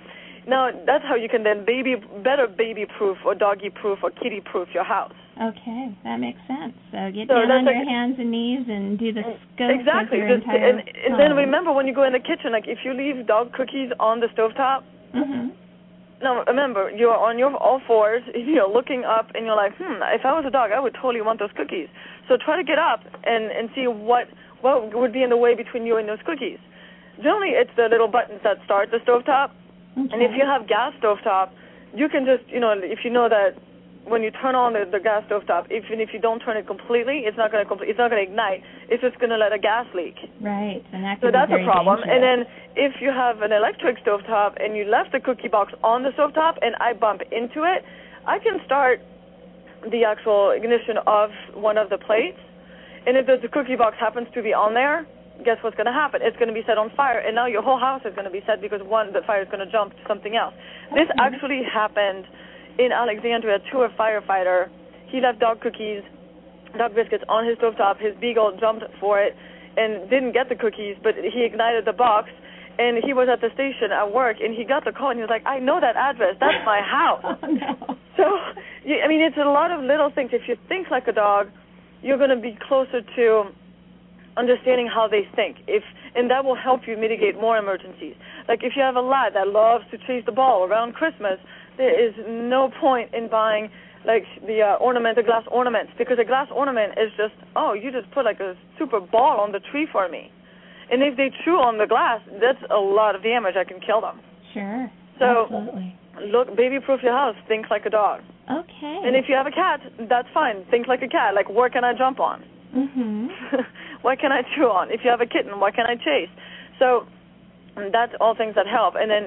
now 0.49 0.71
that's 0.89 1.05
how 1.05 1.13
you 1.15 1.29
can 1.29 1.43
then 1.43 1.63
baby 1.65 1.95
better 2.25 2.47
baby 2.47 2.85
proof 2.97 3.17
or 3.23 3.35
doggy 3.35 3.69
proof 3.69 3.99
or 4.01 4.09
kitty 4.09 4.41
proof 4.41 4.67
your 4.73 4.83
house. 4.83 5.13
Okay, 5.37 5.93
that 6.03 6.17
makes 6.17 6.41
sense. 6.49 6.73
So 6.91 6.97
get 7.13 7.29
So 7.29 7.37
down 7.45 7.51
on 7.51 7.65
like- 7.65 7.75
your 7.77 7.85
hands 7.85 8.17
and 8.17 8.29
knees 8.29 8.65
and 8.67 8.97
do 8.97 9.13
the 9.13 9.21
scope 9.55 9.69
exactly. 9.69 10.19
Just- 10.21 10.45
and, 10.49 10.81
and 11.05 11.13
then 11.19 11.35
remember 11.35 11.71
when 11.71 11.85
you 11.87 11.93
go 11.93 12.03
in 12.03 12.13
the 12.13 12.19
kitchen, 12.19 12.51
like 12.51 12.67
if 12.67 12.79
you 12.83 12.93
leave 12.93 13.25
dog 13.27 13.53
cookies 13.53 13.91
on 13.99 14.19
the 14.19 14.27
stovetop, 14.33 14.81
Mhm. 15.13 15.51
Now 16.21 16.41
remember, 16.45 16.89
you're 16.89 17.13
on 17.17 17.37
your 17.37 17.53
all 17.57 17.81
fours, 17.85 18.23
you're 18.33 18.67
looking 18.69 19.03
up, 19.03 19.27
and 19.35 19.45
you're 19.45 19.57
like, 19.57 19.75
hmm, 19.77 20.01
if 20.17 20.25
I 20.25 20.31
was 20.33 20.45
a 20.47 20.49
dog, 20.49 20.71
I 20.71 20.79
would 20.79 20.93
totally 20.95 21.21
want 21.21 21.37
those 21.39 21.51
cookies. 21.51 21.89
So 22.29 22.37
try 22.37 22.55
to 22.55 22.63
get 22.63 22.79
up 22.79 23.01
and 23.25 23.51
and 23.51 23.69
see 23.75 23.87
what 23.87 24.27
what 24.63 24.95
would 24.95 25.11
be 25.13 25.21
in 25.21 25.29
the 25.29 25.37
way 25.37 25.53
between 25.55 25.85
you 25.85 25.97
and 25.97 26.07
those 26.07 26.23
cookies. 26.25 26.59
Generally, 27.17 27.53
it's 27.59 27.75
the 27.75 27.87
little 27.91 28.07
buttons 28.07 28.39
that 28.43 28.57
start 28.65 28.89
the 28.89 28.97
stovetop, 29.03 29.51
and 29.95 30.23
if 30.23 30.31
you 30.33 30.45
have 30.47 30.67
gas 30.67 30.93
stovetop, 31.03 31.51
you 31.93 32.07
can 32.09 32.25
just 32.25 32.47
you 32.49 32.59
know 32.59 32.73
if 32.73 32.99
you 33.03 33.11
know 33.11 33.27
that 33.29 33.59
when 34.05 34.21
you 34.21 34.31
turn 34.31 34.55
on 34.55 34.73
the, 34.73 34.83
the 34.89 34.99
gas 34.99 35.23
stovetop, 35.29 35.71
even 35.71 36.01
if 36.01 36.09
you 36.13 36.19
don't 36.19 36.39
turn 36.39 36.57
it 36.57 36.67
completely, 36.67 37.23
it's 37.23 37.37
not 37.37 37.51
going 37.51 37.63
to 37.63 37.67
complete, 37.67 37.89
it's 37.89 37.99
not 37.99 38.11
going 38.11 38.23
to 38.23 38.29
ignite. 38.29 38.63
It's 38.89 39.01
just 39.01 39.17
going 39.19 39.29
to 39.29 39.37
let 39.37 39.53
a 39.53 39.59
gas 39.59 39.87
leak. 39.95 40.15
Right, 40.41 40.83
and 40.91 41.03
that 41.03 41.19
So 41.21 41.31
that's 41.31 41.51
a 41.51 41.63
problem. 41.63 41.99
And 42.03 42.23
then 42.23 42.45
if 42.75 42.99
you 42.99 43.09
have 43.09 43.41
an 43.41 43.51
electric 43.51 44.03
stovetop 44.03 44.61
and 44.61 44.75
you 44.75 44.83
left 44.83 45.11
the 45.11 45.19
cookie 45.19 45.47
box 45.47 45.73
on 45.83 46.03
the 46.03 46.09
stovetop 46.09 46.57
and 46.61 46.75
I 46.79 46.93
bump 46.93 47.21
into 47.31 47.63
it, 47.63 47.85
I 48.27 48.39
can 48.39 48.59
start 48.65 48.99
the 49.89 50.03
actual 50.03 50.51
ignition 50.51 50.97
of 51.07 51.31
one 51.53 51.77
of 51.77 51.89
the 51.89 51.97
plates. 51.97 52.39
And 53.05 53.17
if 53.17 53.25
the 53.25 53.37
the 53.41 53.49
cookie 53.49 53.75
box 53.75 53.97
happens 53.99 54.27
to 54.33 54.41
be 54.41 54.53
on 54.53 54.73
there, 54.73 55.05
guess 55.43 55.57
what's 55.61 55.75
going 55.75 55.89
to 55.89 55.95
happen? 55.95 56.21
It's 56.23 56.37
going 56.37 56.47
to 56.47 56.55
be 56.55 56.63
set 56.65 56.77
on 56.77 56.91
fire, 56.95 57.19
and 57.19 57.35
now 57.35 57.47
your 57.47 57.61
whole 57.61 57.79
house 57.79 58.01
is 58.05 58.13
going 58.15 58.29
to 58.29 58.33
be 58.33 58.41
set 58.45 58.61
because 58.61 58.81
one, 58.83 59.11
the 59.11 59.21
fire 59.25 59.41
is 59.41 59.49
going 59.51 59.65
to 59.65 59.71
jump 59.71 59.93
to 59.93 60.03
something 60.07 60.35
else. 60.35 60.53
This 60.93 61.09
actually 61.19 61.61
happened 61.65 62.25
in 62.79 62.91
Alexandria 62.91 63.59
to 63.71 63.83
a 63.83 63.89
firefighter. 63.97 64.69
He 65.09 65.19
left 65.21 65.39
dog 65.39 65.61
cookies, 65.61 66.01
dog 66.77 66.95
biscuits 66.95 67.23
on 67.27 67.45
his 67.45 67.57
stovetop. 67.57 67.99
His 67.99 68.15
beagle 68.21 68.55
jumped 68.59 68.85
for 68.99 69.21
it 69.21 69.35
and 69.75 70.09
didn't 70.09 70.33
get 70.33 70.49
the 70.49 70.55
cookies, 70.55 70.95
but 71.01 71.15
he 71.17 71.43
ignited 71.43 71.85
the 71.85 71.93
box. 71.93 72.29
And 72.77 73.03
he 73.05 73.13
was 73.13 73.29
at 73.29 73.37
the 73.37 73.53
station 73.53 73.93
at 73.93 74.09
work, 74.09 74.37
and 74.41 74.55
he 74.55 74.65
got 74.65 74.83
the 74.83 74.91
call, 74.91 75.13
and 75.13 75.19
he 75.19 75.21
was 75.21 75.29
like, 75.29 75.45
"I 75.45 75.59
know 75.59 75.77
that 75.77 75.93
address. 75.95 76.37
That's 76.41 76.65
my 76.65 76.81
house." 76.97 77.21
Oh 77.21 77.37
no. 77.45 77.97
So, 78.17 78.25
I 78.25 79.07
mean, 79.07 79.21
it's 79.21 79.37
a 79.37 79.45
lot 79.45 79.69
of 79.69 79.81
little 79.81 80.09
things. 80.09 80.31
If 80.33 80.47
you 80.47 80.57
think 80.67 80.89
like 80.89 81.07
a 81.07 81.13
dog, 81.13 81.49
you're 82.03 82.17
going 82.17 82.29
to 82.29 82.35
be 82.41 82.57
closer 82.67 83.01
to 83.15 83.43
understanding 84.37 84.87
how 84.87 85.07
they 85.07 85.21
think. 85.35 85.57
If 85.67 85.83
and 86.15 86.29
that 86.29 86.43
will 86.45 86.55
help 86.55 86.81
you 86.87 86.97
mitigate 86.97 87.35
more 87.39 87.57
emergencies. 87.57 88.15
Like 88.47 88.59
if 88.63 88.73
you 88.75 88.81
have 88.83 88.95
a 88.95 89.01
lad 89.01 89.33
that 89.35 89.47
loves 89.47 89.85
to 89.91 89.97
chase 89.97 90.23
the 90.25 90.31
ball 90.31 90.63
around 90.63 90.93
Christmas, 90.93 91.39
there 91.77 91.93
is 91.93 92.13
no 92.27 92.69
point 92.79 93.13
in 93.13 93.29
buying 93.29 93.69
like 94.05 94.23
the 94.45 94.61
uh, 94.61 94.75
ornament, 94.83 95.15
the 95.15 95.23
glass 95.23 95.43
ornaments, 95.49 95.93
because 95.97 96.17
a 96.19 96.25
glass 96.25 96.47
ornament 96.53 96.93
is 96.97 97.09
just 97.17 97.33
oh, 97.55 97.73
you 97.73 97.91
just 97.91 98.11
put 98.11 98.25
like 98.25 98.39
a 98.39 98.55
super 98.77 98.99
ball 98.99 99.39
on 99.39 99.51
the 99.51 99.59
tree 99.71 99.87
for 99.91 100.09
me. 100.09 100.31
And 100.91 101.01
if 101.01 101.15
they 101.15 101.31
chew 101.45 101.55
on 101.55 101.77
the 101.77 101.87
glass, 101.87 102.19
that's 102.41 102.59
a 102.69 102.77
lot 102.77 103.15
of 103.15 103.23
damage. 103.23 103.55
I 103.57 103.63
can 103.63 103.79
kill 103.79 104.01
them. 104.01 104.19
Sure. 104.53 104.91
So- 105.17 105.45
Absolutely. 105.45 105.95
Look, 106.27 106.55
baby-proof 106.55 107.01
your 107.01 107.13
house. 107.13 107.35
Think 107.47 107.71
like 107.71 107.87
a 107.87 107.89
dog. 107.89 108.21
Okay. 108.49 108.99
And 109.05 109.15
if 109.15 109.25
you 109.29 109.35
have 109.35 109.47
a 109.47 109.51
cat, 109.51 109.79
that's 110.09 110.27
fine. 110.33 110.65
Think 110.69 110.87
like 110.87 111.01
a 111.01 111.07
cat. 111.07 111.33
Like, 111.33 111.49
where 111.49 111.69
can 111.69 111.83
I 111.83 111.93
jump 111.93 112.19
on? 112.19 112.43
Mhm. 112.75 113.27
what 114.01 114.19
can 114.19 114.31
I 114.31 114.41
chew 114.55 114.65
on? 114.65 114.91
If 114.91 115.01
you 115.03 115.09
have 115.09 115.21
a 115.21 115.25
kitten, 115.25 115.59
what 115.59 115.75
can 115.75 115.85
I 115.85 115.95
chase? 115.95 116.29
So 116.79 117.05
that's 117.91 118.13
all 118.19 118.35
things 118.35 118.55
that 118.55 118.67
help. 118.67 118.95
And 118.97 119.09
then 119.09 119.23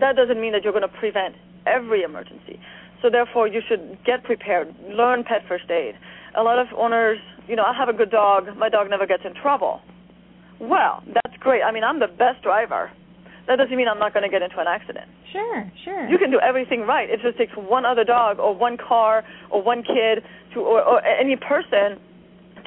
that 0.00 0.16
doesn't 0.16 0.40
mean 0.40 0.52
that 0.52 0.64
you're 0.64 0.72
going 0.72 0.82
to 0.88 0.96
prevent 1.00 1.34
every 1.66 2.02
emergency. 2.02 2.58
So 3.02 3.10
therefore, 3.10 3.46
you 3.46 3.60
should 3.68 3.98
get 4.04 4.24
prepared. 4.24 4.74
Learn 4.88 5.22
pet 5.22 5.42
first 5.46 5.70
aid. 5.70 5.94
A 6.34 6.42
lot 6.42 6.58
of 6.58 6.66
owners, 6.76 7.18
you 7.46 7.54
know, 7.56 7.64
I 7.64 7.74
have 7.76 7.88
a 7.88 7.92
good 7.92 8.10
dog. 8.10 8.56
My 8.56 8.68
dog 8.68 8.90
never 8.90 9.06
gets 9.06 9.22
in 9.24 9.34
trouble. 9.34 9.80
Well, 10.58 11.02
that's 11.06 11.36
great. 11.38 11.62
I 11.62 11.70
mean, 11.72 11.84
I'm 11.84 12.00
the 12.00 12.08
best 12.08 12.42
driver. 12.42 12.90
That 13.46 13.56
doesn't 13.56 13.76
mean 13.76 13.86
I'm 13.88 13.98
not 13.98 14.12
going 14.12 14.24
to 14.24 14.28
get 14.28 14.42
into 14.42 14.58
an 14.58 14.66
accident. 14.66 15.06
Sure, 15.32 15.70
sure. 15.84 16.08
You 16.08 16.18
can 16.18 16.30
do 16.30 16.40
everything 16.40 16.82
right. 16.82 17.08
It 17.08 17.20
just 17.22 17.38
takes 17.38 17.52
one 17.54 17.84
other 17.84 18.02
dog 18.02 18.38
or 18.38 18.54
one 18.54 18.76
car 18.76 19.24
or 19.50 19.62
one 19.62 19.82
kid 19.82 20.24
to 20.54 20.60
or, 20.60 20.82
or 20.82 21.04
any 21.04 21.36
person 21.36 22.02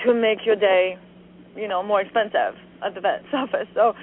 to 0.05 0.13
make 0.13 0.45
your 0.45 0.55
day, 0.55 0.97
you 1.55 1.67
know, 1.67 1.83
more 1.83 2.01
expensive 2.01 2.55
at 2.83 2.95
the 2.95 3.01
vet's 3.01 3.27
office. 3.33 3.67
So 3.75 3.93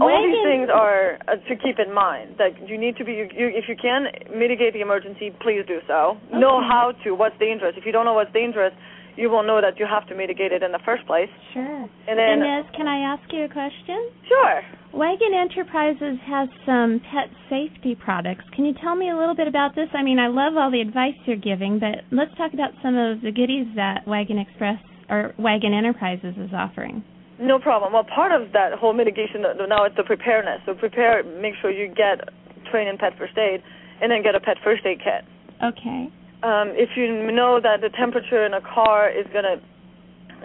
all 0.00 0.20
these 0.20 0.44
things 0.44 0.68
are 0.72 1.18
uh, 1.28 1.36
to 1.48 1.56
keep 1.56 1.78
in 1.78 1.92
mind. 1.92 2.36
That 2.38 2.68
you 2.68 2.78
need 2.78 2.96
to 2.96 3.04
be, 3.04 3.12
you, 3.12 3.48
if 3.52 3.64
you 3.68 3.76
can 3.76 4.06
mitigate 4.32 4.74
the 4.74 4.80
emergency, 4.80 5.32
please 5.40 5.62
do 5.66 5.80
so. 5.86 6.16
Okay. 6.28 6.38
Know 6.38 6.60
how 6.60 6.92
to, 7.04 7.12
what's 7.12 7.38
dangerous. 7.38 7.74
If 7.76 7.86
you 7.86 7.92
don't 7.92 8.04
know 8.04 8.14
what's 8.14 8.32
dangerous, 8.32 8.72
you 9.18 9.28
will 9.28 9.42
know 9.42 9.60
that 9.60 9.78
you 9.78 9.86
have 9.90 10.06
to 10.06 10.14
mitigate 10.14 10.52
it 10.52 10.62
in 10.62 10.70
the 10.70 10.78
first 10.86 11.04
place. 11.06 11.28
Sure. 11.52 11.82
And 12.06 12.14
then, 12.14 12.38
Inez, 12.38 12.70
can 12.76 12.86
I 12.86 13.02
ask 13.12 13.26
you 13.32 13.44
a 13.44 13.48
question? 13.50 14.14
sure. 14.30 14.62
Wagon 14.94 15.34
Enterprizes 15.34 16.16
has 16.24 16.48
some 16.64 17.02
pet 17.12 17.28
safety 17.50 17.94
products. 17.94 18.44
Can 18.54 18.64
you 18.64 18.72
tell 18.80 18.94
me 18.94 19.10
a 19.10 19.16
little 19.16 19.34
bit 19.34 19.46
about 19.46 19.74
this? 19.74 19.88
I 19.92 20.02
mean, 20.02 20.18
I 20.18 20.28
love 20.28 20.56
all 20.56 20.70
the 20.70 20.80
advice 20.80 21.12
you're 21.26 21.36
giving, 21.36 21.78
but 21.78 22.06
let's 22.10 22.30
talk 22.38 22.54
about 22.54 22.70
some 22.82 22.96
of 22.96 23.20
the 23.20 23.30
goodies 23.30 23.66
that 23.76 24.06
Wagon 24.06 24.38
Express 24.38 24.78
or 25.10 25.34
Wagon 25.38 25.72
Enterprizes 25.72 26.38
is 26.42 26.54
offering. 26.54 27.04
No 27.38 27.58
problem. 27.58 27.92
Well, 27.92 28.06
part 28.06 28.32
of 28.32 28.52
that 28.52 28.78
whole 28.78 28.94
mitigation 28.94 29.44
uh, 29.44 29.66
now 29.66 29.84
is 29.84 29.92
the 29.96 30.04
preparedness. 30.04 30.62
So 30.64 30.74
prepare, 30.74 31.22
make 31.22 31.54
sure 31.60 31.70
you 31.70 31.88
get 31.88 32.22
trained 32.70 32.88
in 32.88 32.96
pet 32.96 33.12
first 33.18 33.36
aid, 33.36 33.62
and 34.00 34.10
then 34.10 34.22
get 34.22 34.34
a 34.34 34.40
pet 34.40 34.56
first 34.64 34.86
aid 34.86 34.98
kit. 34.98 35.26
Okay. 35.62 36.08
Um, 36.42 36.70
if 36.78 36.90
you 36.96 37.32
know 37.32 37.60
that 37.60 37.80
the 37.80 37.90
temperature 37.90 38.46
in 38.46 38.54
a 38.54 38.60
car 38.60 39.10
is 39.10 39.26
gonna 39.32 39.60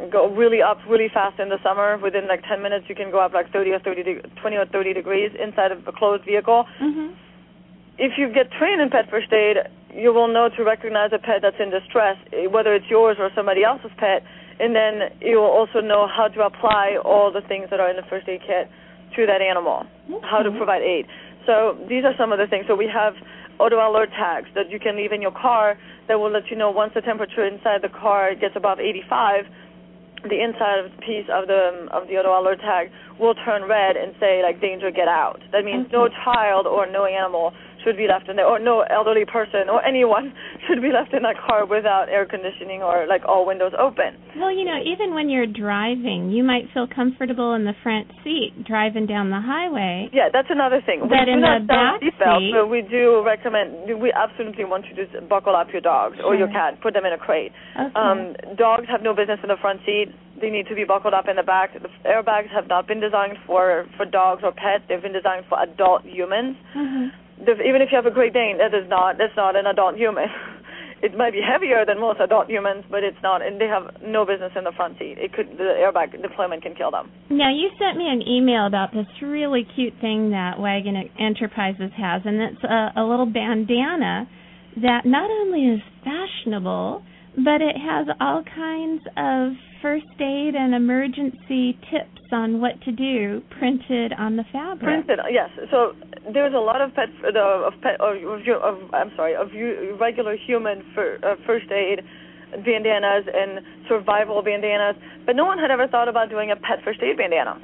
go 0.10 0.28
really 0.34 0.62
up 0.62 0.80
really 0.90 1.10
fast 1.14 1.40
in 1.40 1.50
the 1.50 1.62
summer, 1.62 1.98
within 2.02 2.28
like 2.28 2.42
10 2.50 2.62
minutes 2.62 2.86
you 2.90 2.96
can 2.96 3.12
go 3.12 3.20
up 3.20 3.34
like 3.34 3.52
30 3.52 3.72
or 3.72 3.80
30, 3.80 4.04
de- 4.04 4.22
20 4.42 4.56
or 4.58 4.66
30 4.66 4.94
degrees 4.94 5.32
inside 5.38 5.72
of 5.72 5.88
a 5.88 5.92
closed 5.92 6.24
vehicle. 6.26 6.66
Mhm. 6.82 7.14
If 8.00 8.18
you 8.18 8.30
get 8.30 8.52
trained 8.52 8.82
in 8.82 8.90
pet 8.90 9.08
first 9.10 9.32
aid, 9.32 9.58
you 9.94 10.12
will 10.12 10.28
know 10.28 10.50
to 10.50 10.64
recognize 10.64 11.14
a 11.14 11.20
pet 11.20 11.44
that's 11.44 11.60
in 11.60 11.70
distress, 11.70 12.18
eh, 12.34 12.48
whether 12.48 12.74
it's 12.74 12.90
yours 12.90 13.18
or 13.20 13.30
somebody 13.36 13.64
else's 13.64 13.92
pet, 13.98 14.24
and 14.60 14.76
then 14.76 15.12
you 15.22 15.38
will 15.38 15.52
also 15.52 15.80
know 15.80 16.08
how 16.08 16.28
to 16.28 16.44
apply 16.44 16.98
all 17.06 17.30
the 17.30 17.42
things 17.42 17.70
that 17.70 17.80
are 17.80 17.90
in 17.90 17.96
the 17.96 18.04
first 18.10 18.28
aid 18.28 18.42
kit 18.42 18.68
to 19.16 19.28
that 19.28 19.42
animal, 19.42 19.86
how 20.24 20.42
to 20.42 20.50
provide 20.50 20.82
aid. 20.82 21.06
So 21.46 21.78
these 21.88 22.04
are 22.04 22.16
some 22.18 22.32
of 22.32 22.40
the 22.40 22.48
things. 22.48 22.66
So 22.68 22.74
we 22.74 22.88
have 22.88 23.16
auto 23.60 23.78
alert 23.78 24.10
tags 24.12 24.48
that 24.56 24.70
you 24.70 24.80
can 24.80 24.96
leave 24.96 25.12
in 25.12 25.22
your 25.22 25.32
car 25.32 25.78
that 26.08 26.20
will 26.20 26.32
let 26.32 26.50
you 26.50 26.58
know 26.58 26.72
once 26.72 26.92
the 26.96 27.02
temperature 27.02 27.46
inside 27.46 27.82
the 27.82 27.90
car 27.90 28.36
gets 28.36 28.56
above 28.56 28.80
85, 28.80 29.46
the 30.24 30.40
inside 30.40 30.88
piece 31.04 31.28
of 31.28 31.48
the 31.48 31.88
of 31.92 32.08
the 32.08 32.16
auto 32.16 32.32
alert 32.32 32.60
tag 32.60 32.90
will 33.20 33.36
turn 33.36 33.68
red 33.68 33.98
and 33.98 34.16
say 34.20 34.42
like 34.42 34.62
danger, 34.62 34.90
get 34.90 35.08
out. 35.08 35.40
That 35.52 35.66
means 35.66 35.88
no 35.92 36.08
child 36.24 36.66
or 36.66 36.88
no 36.90 37.06
animal 37.06 37.52
should 37.84 37.98
be 37.98 38.08
left 38.08 38.30
in 38.30 38.36
there, 38.36 38.46
or 38.48 38.60
no 38.60 38.82
elderly 38.82 39.26
person 39.26 39.70
or 39.70 39.84
anyone 39.86 40.34
should 40.68 40.82
be 40.82 40.92
left 40.92 41.14
in 41.14 41.24
that 41.24 41.36
car 41.38 41.66
without 41.66 42.08
air 42.10 42.26
conditioning 42.26 42.82
or 42.82 43.06
like 43.08 43.22
all 43.28 43.46
windows 43.46 43.74
open. 43.78 44.16
Well, 44.38 44.52
you 44.52 44.66
know, 44.66 44.80
even 44.84 45.14
when 45.14 45.30
you're 45.30 45.48
driving, 45.48 46.32
you 46.32 46.44
might 46.44 46.66
feel 46.74 46.88
comfortable 46.88 47.54
in 47.54 47.66
the 47.66 47.74
front 47.84 48.08
seat 48.24 48.54
driving 48.66 49.06
down 49.06 49.30
the 49.30 49.42
highway. 49.42 50.10
Yeah, 50.14 50.30
that's 50.32 50.48
another 50.50 50.82
thing. 50.86 51.02
we 51.04 51.10
But 51.10 51.26
do 51.26 51.32
in 51.34 51.42
not 51.42 51.62
the 51.62 51.68
back 51.68 52.00
seat- 52.02 52.54
but 52.54 52.68
we 52.70 52.82
do 52.82 53.22
recommend. 53.26 54.00
We 54.02 54.12
absolutely 54.14 54.66
want 54.66 54.86
you 54.88 54.96
to 55.06 55.22
buckle 55.22 55.56
up 55.56 55.68
your 55.72 55.82
dogs 55.82 56.18
or 56.24 56.36
your 56.36 56.48
cat, 56.48 56.80
put 56.82 56.94
them 56.94 57.06
in 57.06 57.14
a 57.14 57.18
crate. 57.18 57.52
Okay. 57.80 57.92
Um, 57.96 58.36
dogs 58.56 58.86
have 58.90 59.02
no 59.04 59.14
business 59.14 59.40
in 59.44 59.50
the 59.50 59.58
front 59.62 59.82
seat. 59.86 60.08
They 60.42 60.50
need 60.50 60.68
to 60.68 60.76
be 60.76 60.84
buckled 60.84 61.14
up 61.14 61.28
in 61.28 61.36
the 61.38 61.44
back. 61.44 61.72
The 61.74 61.88
airbags 62.08 62.50
have 62.54 62.68
not 62.68 62.88
been 62.88 63.00
designed 63.00 63.38
for 63.46 63.86
for 63.98 64.06
dogs 64.06 64.42
or 64.44 64.52
pets. 64.52 64.84
They've 64.90 65.02
been 65.02 65.14
designed 65.14 65.46
for 65.48 65.62
adult 65.62 66.04
humans. 66.06 66.58
Mhm. 66.76 67.12
Even 67.42 67.82
if 67.82 67.90
you 67.92 67.98
have 67.98 68.06
a 68.06 68.14
Great 68.14 68.34
Dane, 68.34 68.58
that 68.58 68.74
is 68.74 68.88
not 68.90 69.18
that's 69.18 69.36
not 69.36 69.56
an 69.56 69.66
adult 69.66 69.96
human. 69.96 70.26
it 71.04 71.18
might 71.18 71.34
be 71.34 71.42
heavier 71.44 71.84
than 71.86 72.00
most 72.00 72.20
adult 72.22 72.50
humans, 72.50 72.86
but 72.90 73.04
it's 73.04 73.18
not. 73.22 73.42
And 73.46 73.60
they 73.60 73.68
have 73.68 73.92
no 74.02 74.26
business 74.26 74.54
in 74.56 74.64
the 74.64 74.72
front 74.72 74.98
seat. 74.98 75.18
It 75.20 75.34
could 75.34 75.58
the 75.58 75.76
airbag 75.76 76.20
deployment 76.22 76.64
can 76.64 76.76
kill 76.76 76.92
them. 76.92 77.12
Now, 77.30 77.52
you 77.52 77.70
sent 77.78 77.98
me 77.98 78.08
an 78.08 78.24
email 78.24 78.66
about 78.66 78.94
this 78.94 79.08
really 79.22 79.68
cute 79.76 79.94
thing 80.00 80.32
that 80.32 80.60
Wagon 80.60 80.96
Enterprizes 81.20 81.92
has, 81.92 82.22
and 82.24 82.40
it's 82.42 82.64
a, 82.64 83.02
a 83.02 83.04
little 83.04 83.26
bandana 83.26 84.30
that 84.82 85.06
not 85.06 85.30
only 85.30 85.76
is 85.76 85.82
fashionable, 86.04 87.04
but 87.36 87.60
it 87.62 87.76
has 87.76 88.08
all 88.22 88.44
kinds 88.44 89.04
of 89.18 89.54
first 89.84 90.08
aid 90.16 90.56
and 90.56 90.74
emergency 90.74 91.78
tips 91.92 92.24
on 92.32 92.62
what 92.62 92.82
to 92.82 92.92
do 92.92 93.44
printed 93.60 94.14
on 94.18 94.38
the 94.38 94.46
fabric. 94.52 95.06
Printed, 95.06 95.20
yes. 95.30 95.52
So 95.70 95.92
there's 96.32 96.56
a 96.56 96.64
lot 96.64 96.82
of 96.82 96.96
pet 96.96 97.10
of 97.36 97.74
pet 97.84 98.00
of, 98.00 98.18
of, 98.18 98.94
I'm 98.96 99.12
sorry 99.16 99.36
of 99.36 99.52
regular 100.00 100.38
human 100.38 100.82
fir, 100.96 101.20
uh, 101.22 101.36
first 101.46 101.70
aid 101.70 102.00
bandanas 102.64 103.28
and 103.28 103.60
survival 103.90 104.42
bandanas, 104.42 104.96
but 105.26 105.36
no 105.36 105.44
one 105.44 105.60
had 105.60 105.70
ever 105.70 105.88
thought 105.88 106.08
about 106.08 106.30
doing 106.30 106.50
a 106.50 106.56
pet 106.56 106.80
first 106.84 107.02
aid 107.04 107.18
bandana. 107.18 107.60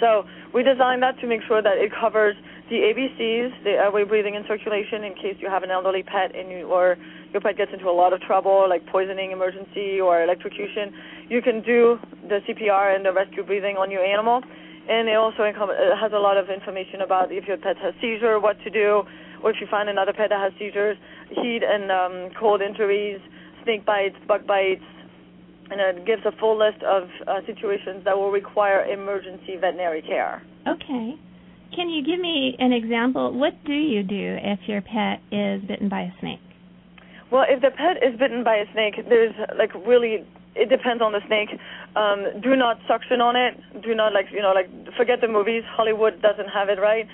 So 0.00 0.24
we 0.52 0.62
designed 0.62 1.02
that 1.02 1.18
to 1.20 1.26
make 1.26 1.42
sure 1.46 1.62
that 1.62 1.78
it 1.78 1.92
covers 1.94 2.34
the 2.68 2.76
ABCs, 2.76 3.64
the 3.64 3.70
airway, 3.70 4.04
breathing, 4.04 4.36
and 4.36 4.44
circulation, 4.46 5.04
in 5.04 5.14
case 5.14 5.36
you 5.38 5.48
have 5.48 5.62
an 5.62 5.70
elderly 5.70 6.02
pet 6.02 6.34
and 6.34 6.50
you 6.50 6.66
or 6.66 6.96
your 7.32 7.40
pet 7.40 7.56
gets 7.56 7.72
into 7.72 7.88
a 7.88 7.92
lot 7.92 8.12
of 8.12 8.20
trouble, 8.22 8.66
like 8.68 8.86
poisoning, 8.86 9.32
emergency, 9.32 10.00
or 10.00 10.22
electrocution. 10.22 10.92
You 11.28 11.42
can 11.42 11.62
do 11.62 11.98
the 12.28 12.40
CPR 12.48 12.96
and 12.96 13.04
the 13.04 13.12
rescue 13.12 13.44
breathing 13.44 13.76
on 13.76 13.90
your 13.90 14.04
animal, 14.04 14.40
and 14.88 15.08
it 15.08 15.16
also 15.16 15.44
encom- 15.44 15.76
has 16.00 16.12
a 16.12 16.18
lot 16.18 16.36
of 16.36 16.48
information 16.48 17.02
about 17.02 17.30
if 17.30 17.44
your 17.44 17.58
pet 17.58 17.76
has 17.78 17.92
seizure, 18.00 18.40
what 18.40 18.56
to 18.64 18.70
do, 18.70 19.02
or 19.42 19.50
if 19.50 19.56
you 19.60 19.66
find 19.70 19.88
another 19.88 20.12
pet 20.12 20.30
that 20.30 20.40
has 20.40 20.52
seizures, 20.58 20.96
heat 21.28 21.60
and 21.62 21.92
um, 21.92 22.30
cold 22.40 22.62
injuries, 22.62 23.20
snake 23.64 23.84
bites, 23.84 24.16
bug 24.26 24.46
bites, 24.46 24.84
and 25.70 25.80
it 25.80 26.06
gives 26.06 26.22
a 26.24 26.32
full 26.40 26.58
list 26.58 26.82
of 26.82 27.04
uh, 27.26 27.44
situations 27.46 28.02
that 28.04 28.16
will 28.16 28.30
require 28.30 28.84
emergency 28.84 29.56
veterinary 29.60 30.00
care. 30.00 30.42
Okay. 30.66 31.14
Can 31.76 31.90
you 31.90 32.02
give 32.02 32.18
me 32.18 32.56
an 32.58 32.72
example? 32.72 33.38
What 33.38 33.52
do 33.66 33.74
you 33.74 34.02
do 34.02 34.38
if 34.40 34.60
your 34.66 34.80
pet 34.80 35.20
is 35.30 35.62
bitten 35.68 35.90
by 35.90 36.02
a 36.02 36.10
snake? 36.20 36.40
Well, 37.30 37.44
if 37.48 37.60
the 37.60 37.70
pet 37.70 38.00
is 38.00 38.18
bitten 38.18 38.42
by 38.42 38.56
a 38.56 38.66
snake, 38.72 38.96
there's 39.08 39.34
like 39.56 39.74
really 39.86 40.24
it 40.56 40.68
depends 40.68 41.02
on 41.02 41.12
the 41.12 41.20
snake. 41.26 41.50
Um, 41.94 42.40
do 42.40 42.56
not 42.56 42.80
suction 42.88 43.20
on 43.20 43.36
it. 43.36 43.54
Do 43.82 43.94
not 43.94 44.12
like 44.12 44.26
you 44.32 44.40
know 44.40 44.52
like 44.52 44.68
forget 44.96 45.20
the 45.20 45.28
movies. 45.28 45.62
Hollywood 45.68 46.22
doesn't 46.22 46.48
have 46.48 46.68
it 46.68 46.80
right. 46.80 47.06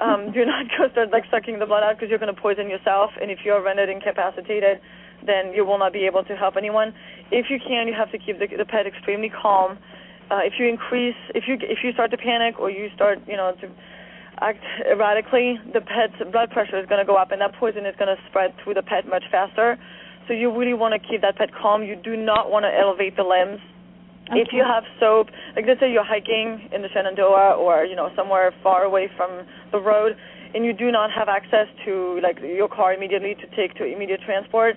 Um, 0.00 0.32
do 0.36 0.44
not 0.44 0.66
go 0.76 0.88
start 0.90 1.10
like 1.12 1.24
sucking 1.30 1.58
the 1.58 1.66
blood 1.66 1.82
out 1.82 1.96
because 1.96 2.08
you're 2.08 2.18
going 2.18 2.34
to 2.34 2.40
poison 2.40 2.70
yourself. 2.70 3.10
And 3.20 3.30
if 3.30 3.40
you're 3.44 3.62
rendered 3.62 3.88
incapacitated, 3.88 4.80
then 5.26 5.52
you 5.52 5.64
will 5.64 5.78
not 5.78 5.92
be 5.92 6.06
able 6.06 6.24
to 6.24 6.34
help 6.36 6.56
anyone. 6.56 6.94
If 7.30 7.46
you 7.50 7.58
can, 7.60 7.88
you 7.88 7.94
have 7.94 8.10
to 8.12 8.18
keep 8.18 8.38
the, 8.38 8.48
the 8.48 8.64
pet 8.64 8.86
extremely 8.86 9.28
calm. 9.28 9.78
Uh, 10.30 10.40
if 10.44 10.54
you 10.58 10.68
increase, 10.68 11.16
if 11.34 11.44
you 11.46 11.56
if 11.60 11.84
you 11.84 11.92
start 11.92 12.10
to 12.10 12.16
panic 12.16 12.58
or 12.58 12.70
you 12.70 12.88
start 12.94 13.18
you 13.26 13.36
know 13.36 13.52
to 13.60 13.68
act 14.40 14.62
erratically, 14.86 15.58
the 15.72 15.80
pet's 15.80 16.16
blood 16.30 16.50
pressure 16.50 16.78
is 16.78 16.86
going 16.86 17.00
to 17.00 17.06
go 17.06 17.16
up, 17.16 17.30
and 17.30 17.40
that 17.40 17.54
poison 17.54 17.86
is 17.86 17.94
going 17.98 18.14
to 18.14 18.20
spread 18.28 18.54
through 18.62 18.74
the 18.74 18.82
pet 18.82 19.06
much 19.08 19.24
faster. 19.30 19.78
So 20.26 20.34
you 20.34 20.52
really 20.56 20.74
want 20.74 20.92
to 20.92 21.00
keep 21.00 21.22
that 21.22 21.36
pet 21.36 21.50
calm. 21.54 21.82
You 21.82 21.96
do 21.96 22.16
not 22.16 22.50
want 22.50 22.64
to 22.64 22.72
elevate 22.72 23.16
the 23.16 23.24
limbs. 23.24 23.60
If 24.30 24.52
you 24.52 24.62
have 24.62 24.84
soap, 25.00 25.28
like 25.56 25.64
let's 25.66 25.80
say 25.80 25.90
you're 25.90 26.04
hiking 26.04 26.68
in 26.70 26.82
the 26.82 26.88
Shenandoah 26.92 27.56
or 27.56 27.84
you 27.84 27.96
know 27.96 28.10
somewhere 28.14 28.52
far 28.62 28.84
away 28.84 29.08
from 29.16 29.46
the 29.72 29.80
road, 29.80 30.16
and 30.54 30.66
you 30.66 30.74
do 30.74 30.92
not 30.92 31.10
have 31.10 31.28
access 31.28 31.66
to 31.86 32.20
like 32.22 32.38
your 32.40 32.68
car 32.68 32.92
immediately 32.92 33.34
to 33.36 33.46
take 33.56 33.74
to 33.76 33.84
immediate 33.84 34.20
transport, 34.26 34.76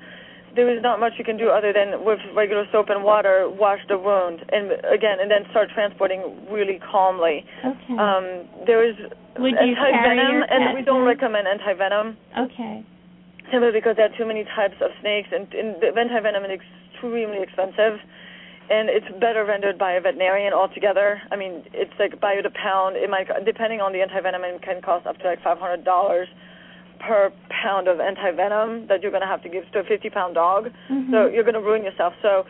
there 0.55 0.69
is 0.69 0.81
not 0.81 0.99
much 0.99 1.13
you 1.17 1.23
can 1.23 1.37
do 1.37 1.49
other 1.49 1.71
than 1.73 2.03
with 2.03 2.19
regular 2.35 2.65
soap 2.71 2.89
and 2.89 3.03
water 3.03 3.49
wash 3.49 3.79
the 3.87 3.97
wound 3.97 4.43
and 4.51 4.71
again 4.85 5.19
and 5.21 5.31
then 5.31 5.43
start 5.51 5.69
transporting 5.73 6.21
really 6.51 6.79
calmly. 6.79 7.45
Okay. 7.63 7.95
Um, 7.97 8.47
there 8.65 8.83
is 8.83 8.95
Would 9.39 9.55
anti-venom, 9.55 10.43
and 10.49 10.75
we 10.75 10.83
don't 10.83 11.05
recommend 11.05 11.47
anti-venom 11.47 12.17
okay. 12.37 12.83
simply 13.51 13.71
because 13.71 13.95
there 13.95 14.11
are 14.11 14.17
too 14.17 14.25
many 14.25 14.43
types 14.55 14.75
of 14.81 14.91
snakes, 14.99 15.29
and, 15.31 15.47
and 15.53 15.75
the 15.81 15.95
anti-venom 15.95 16.43
is 16.45 16.59
extremely 16.59 17.41
expensive, 17.41 17.99
and 18.69 18.89
it's 18.89 19.07
better 19.19 19.45
rendered 19.45 19.77
by 19.77 19.93
a 19.93 20.01
veterinarian 20.01 20.53
altogether. 20.53 21.21
I 21.31 21.35
mean, 21.35 21.63
it's 21.73 21.93
like 21.99 22.19
by 22.19 22.35
the 22.43 22.51
pound. 22.51 22.95
It 22.95 23.09
might, 23.09 23.27
depending 23.45 23.79
on 23.79 23.93
the 23.93 24.01
anti-venom, 24.01 24.43
it 24.43 24.61
can 24.61 24.81
cost 24.81 25.07
up 25.07 25.17
to 25.19 25.25
like 25.27 25.41
five 25.43 25.59
hundred 25.59 25.83
dollars 25.83 26.27
per 27.05 27.31
pound 27.49 27.87
of 27.87 27.99
anti-venom 27.99 28.87
that 28.87 29.01
you're 29.01 29.11
going 29.11 29.21
to 29.27 29.27
have 29.35 29.41
to 29.43 29.49
give 29.49 29.63
to 29.73 29.79
a 29.79 29.83
50-pound 29.83 30.35
dog. 30.35 30.69
Mhm. 30.89 31.11
So 31.11 31.17
you're 31.27 31.43
going 31.49 31.59
to 31.61 31.65
ruin 31.69 31.83
yourself. 31.83 32.13
So 32.21 32.45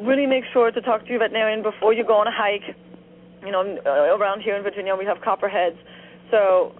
really 0.00 0.26
make 0.26 0.44
sure 0.52 0.70
to 0.70 0.80
talk 0.80 1.02
to 1.04 1.10
your 1.10 1.18
veterinarian 1.18 1.62
before 1.62 1.92
you 1.92 2.04
go 2.04 2.16
on 2.22 2.26
a 2.26 2.36
hike. 2.44 2.66
You 3.44 3.52
know, 3.52 3.62
uh, 3.86 4.16
around 4.16 4.40
here 4.40 4.56
in 4.56 4.62
Virginia, 4.62 4.94
we 4.96 5.04
have 5.04 5.18
copperheads. 5.20 5.78
So 6.30 6.72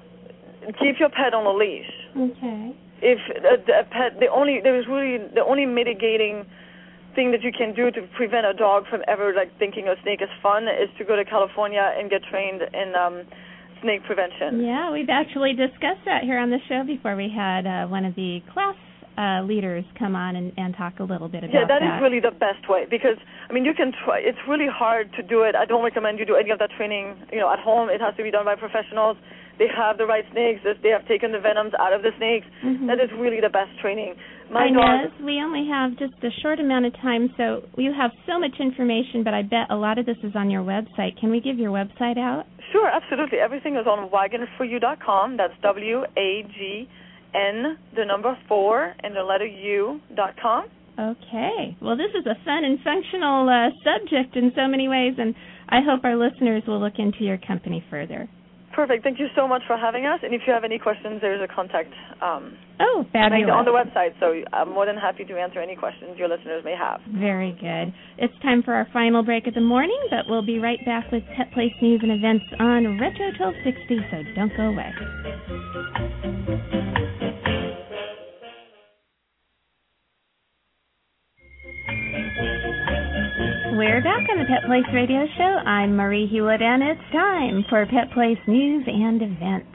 keep 0.80 0.98
your 0.98 1.08
pet 1.08 1.32
on 1.34 1.46
a 1.46 1.52
leash 1.52 1.90
Okay. 2.16 2.74
if 3.00 3.18
a, 3.54 3.56
a 3.80 3.84
pet 3.84 4.18
the 4.18 4.26
only 4.26 4.60
there 4.60 4.76
is 4.78 4.86
really 4.88 5.18
the 5.32 5.44
only 5.44 5.64
mitigating 5.64 6.44
thing 7.14 7.30
that 7.30 7.42
you 7.42 7.52
can 7.52 7.72
do 7.74 7.90
to 7.92 8.02
prevent 8.16 8.44
a 8.44 8.52
dog 8.52 8.86
from 8.90 9.00
ever 9.06 9.32
like 9.32 9.56
thinking 9.58 9.86
a 9.88 9.94
snake 10.02 10.20
is 10.20 10.28
fun 10.42 10.64
is 10.66 10.90
to 10.98 11.04
go 11.04 11.14
to 11.14 11.24
California 11.24 11.94
and 11.96 12.10
get 12.10 12.22
trained 12.24 12.60
in 12.74 12.94
um 12.96 13.22
snake 13.82 14.04
prevention. 14.04 14.62
Yeah, 14.62 14.90
we've 14.92 15.10
actually 15.10 15.52
discussed 15.52 16.04
that 16.04 16.22
here 16.24 16.38
on 16.38 16.50
the 16.50 16.58
show 16.68 16.84
before. 16.84 17.16
We 17.16 17.30
had 17.34 17.66
uh, 17.66 17.86
one 17.86 18.04
of 18.04 18.14
the 18.14 18.40
class 18.52 18.76
uh, 19.18 19.42
leaders 19.42 19.84
come 19.98 20.14
on 20.14 20.36
and, 20.36 20.52
and 20.56 20.76
talk 20.76 21.00
a 21.00 21.02
little 21.02 21.28
bit 21.28 21.42
about 21.42 21.52
yeah, 21.52 21.66
that. 21.66 21.82
that 21.82 21.96
is 21.96 22.00
really 22.00 22.20
the 22.20 22.30
best 22.30 22.68
way 22.68 22.86
because 22.88 23.18
I 23.50 23.52
mean 23.52 23.64
you 23.64 23.74
can 23.74 23.90
try. 24.04 24.20
It's 24.22 24.38
really 24.46 24.70
hard 24.70 25.10
to 25.18 25.22
do 25.22 25.42
it. 25.42 25.56
I 25.56 25.64
don't 25.64 25.82
recommend 25.82 26.20
you 26.20 26.26
do 26.26 26.36
any 26.36 26.50
of 26.50 26.60
that 26.60 26.70
training. 26.78 27.18
You 27.32 27.40
know, 27.40 27.52
at 27.52 27.58
home 27.58 27.90
it 27.90 28.00
has 28.00 28.14
to 28.16 28.22
be 28.22 28.30
done 28.30 28.44
by 28.44 28.54
professionals. 28.54 29.16
They 29.58 29.66
have 29.74 29.98
the 29.98 30.06
right 30.06 30.24
snakes. 30.30 30.62
They 30.62 30.90
have 30.90 31.02
taken 31.08 31.32
the 31.32 31.40
venoms 31.40 31.72
out 31.80 31.92
of 31.92 32.02
the 32.02 32.14
snakes. 32.16 32.46
Mhm. 32.62 32.86
That 32.86 33.02
is 33.02 33.10
really 33.18 33.40
the 33.40 33.50
best 33.50 33.74
training. 33.82 34.14
My 34.50 34.66
Inez, 34.66 35.12
we 35.24 35.40
only 35.42 35.68
have 35.70 35.98
just 35.98 36.14
a 36.24 36.30
short 36.40 36.58
amount 36.58 36.86
of 36.86 36.94
time, 37.02 37.28
so 37.36 37.62
you 37.76 37.92
have 37.92 38.10
so 38.26 38.38
much 38.38 38.54
information, 38.58 39.22
but 39.22 39.34
I 39.34 39.42
bet 39.42 39.70
a 39.70 39.76
lot 39.76 39.98
of 39.98 40.06
this 40.06 40.16
is 40.22 40.32
on 40.34 40.50
your 40.50 40.62
website. 40.62 41.20
Can 41.20 41.30
we 41.30 41.40
give 41.40 41.58
your 41.58 41.70
website 41.70 42.16
out? 42.16 42.44
Sure, 42.72 42.88
absolutely. 42.88 43.38
Everything 43.38 43.76
is 43.76 43.86
on 43.86 44.08
wagonforyou.com. 44.10 45.36
That's 45.36 45.52
W 45.62 46.02
A 46.16 46.42
G 46.56 46.88
N, 47.34 47.76
the 47.94 48.04
number 48.06 48.38
four, 48.48 48.94
and 49.00 49.14
the 49.14 49.22
letter 49.22 49.46
U 49.46 50.00
dot 50.16 50.34
com. 50.40 50.64
Okay. 50.98 51.76
Well, 51.80 51.96
this 51.96 52.10
is 52.18 52.26
a 52.26 52.34
fun 52.44 52.64
and 52.64 52.78
functional 52.82 53.48
uh, 53.48 53.70
subject 53.84 54.34
in 54.34 54.50
so 54.56 54.66
many 54.66 54.88
ways, 54.88 55.14
and 55.18 55.34
I 55.68 55.80
hope 55.84 56.04
our 56.04 56.16
listeners 56.16 56.62
will 56.66 56.80
look 56.80 56.98
into 56.98 57.22
your 57.22 57.38
company 57.38 57.84
further. 57.90 58.28
Perfect. 58.78 59.02
Thank 59.02 59.18
you 59.18 59.26
so 59.34 59.48
much 59.48 59.62
for 59.66 59.76
having 59.76 60.06
us. 60.06 60.20
And 60.22 60.32
if 60.32 60.42
you 60.46 60.52
have 60.52 60.62
any 60.62 60.78
questions, 60.78 61.18
there's 61.20 61.42
a 61.42 61.52
contact 61.52 61.92
um, 62.22 62.56
Oh, 62.78 63.04
fabulous. 63.12 63.50
on 63.50 63.64
the 63.64 63.72
website. 63.72 64.14
So 64.20 64.40
I'm 64.52 64.70
more 64.70 64.86
than 64.86 64.94
happy 64.96 65.24
to 65.24 65.34
answer 65.36 65.58
any 65.58 65.74
questions 65.74 66.16
your 66.16 66.28
listeners 66.28 66.62
may 66.64 66.76
have. 66.78 67.00
Very 67.10 67.58
good. 67.58 67.92
It's 68.18 68.32
time 68.40 68.62
for 68.62 68.74
our 68.74 68.86
final 68.92 69.24
break 69.24 69.48
of 69.48 69.54
the 69.54 69.60
morning, 69.60 69.98
but 70.10 70.26
we'll 70.28 70.46
be 70.46 70.60
right 70.60 70.78
back 70.86 71.10
with 71.10 71.24
Pet 71.36 71.50
Place 71.54 71.72
news 71.82 72.02
and 72.04 72.12
events 72.12 72.44
on 72.60 73.00
Retro 73.00 73.34
1260, 73.34 73.98
so 74.12 74.22
don't 74.36 74.56
go 74.56 74.68
away. 74.70 74.94
We're 83.78 84.02
back 84.02 84.26
on 84.28 84.38
the 84.38 84.44
Pet 84.44 84.66
Place 84.66 84.92
Radio 84.92 85.24
Show. 85.36 85.62
I'm 85.62 85.94
Marie 85.94 86.26
Hulett, 86.26 86.60
and 86.60 86.82
it's 86.82 87.12
time 87.12 87.64
for 87.70 87.86
Pet 87.86 88.10
Place 88.12 88.40
news 88.48 88.82
and 88.88 89.22
events. 89.22 89.70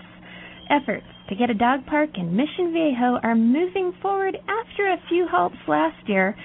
Efforts 0.70 1.06
to 1.30 1.36
get 1.36 1.50
a 1.50 1.54
dog 1.54 1.86
park 1.86 2.10
in 2.16 2.36
Mission 2.36 2.74
Viejo 2.74 3.18
are 3.24 3.34
moving 3.34 3.94
forward 4.02 4.36
after 4.36 4.90
a 4.90 5.02
few 5.08 5.26
halts 5.32 5.56
last 5.70 6.10
year. 6.10 6.36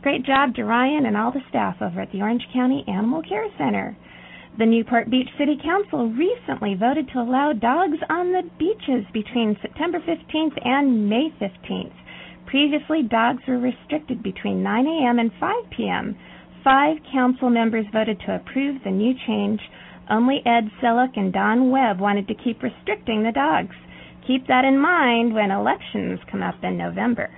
Great 0.01 0.25
job 0.25 0.55
to 0.55 0.65
Ryan 0.65 1.05
and 1.05 1.15
all 1.15 1.31
the 1.31 1.47
staff 1.49 1.77
over 1.81 2.01
at 2.01 2.11
the 2.11 2.21
Orange 2.21 2.45
County 2.53 2.83
Animal 2.87 3.21
Care 3.21 3.47
Center. 3.57 3.95
The 4.57 4.65
Newport 4.65 5.09
Beach 5.09 5.29
City 5.37 5.57
Council 5.63 6.09
recently 6.09 6.75
voted 6.75 7.09
to 7.09 7.19
allow 7.19 7.53
dogs 7.53 7.97
on 8.09 8.31
the 8.31 8.43
beaches 8.59 9.05
between 9.13 9.57
September 9.61 9.99
15th 9.99 10.59
and 10.63 11.09
May 11.09 11.33
15th. 11.41 11.93
Previously, 12.45 13.01
dogs 13.01 13.41
were 13.47 13.57
restricted 13.57 14.21
between 14.21 14.61
9 14.61 14.85
a.m. 14.85 15.19
and 15.19 15.31
5 15.39 15.55
p.m. 15.75 16.15
Five 16.63 16.97
council 17.11 17.49
members 17.49 17.85
voted 17.91 18.19
to 18.21 18.35
approve 18.35 18.83
the 18.83 18.91
new 18.91 19.13
change. 19.25 19.59
Only 20.09 20.41
Ed 20.45 20.69
Selich 20.81 21.17
and 21.17 21.31
Don 21.31 21.71
Webb 21.71 21.99
wanted 21.99 22.27
to 22.27 22.35
keep 22.35 22.61
restricting 22.61 23.23
the 23.23 23.31
dogs. 23.31 23.75
Keep 24.27 24.47
that 24.47 24.65
in 24.65 24.79
mind 24.79 25.33
when 25.33 25.51
elections 25.51 26.19
come 26.31 26.41
up 26.41 26.63
in 26.63 26.77
November. 26.77 27.29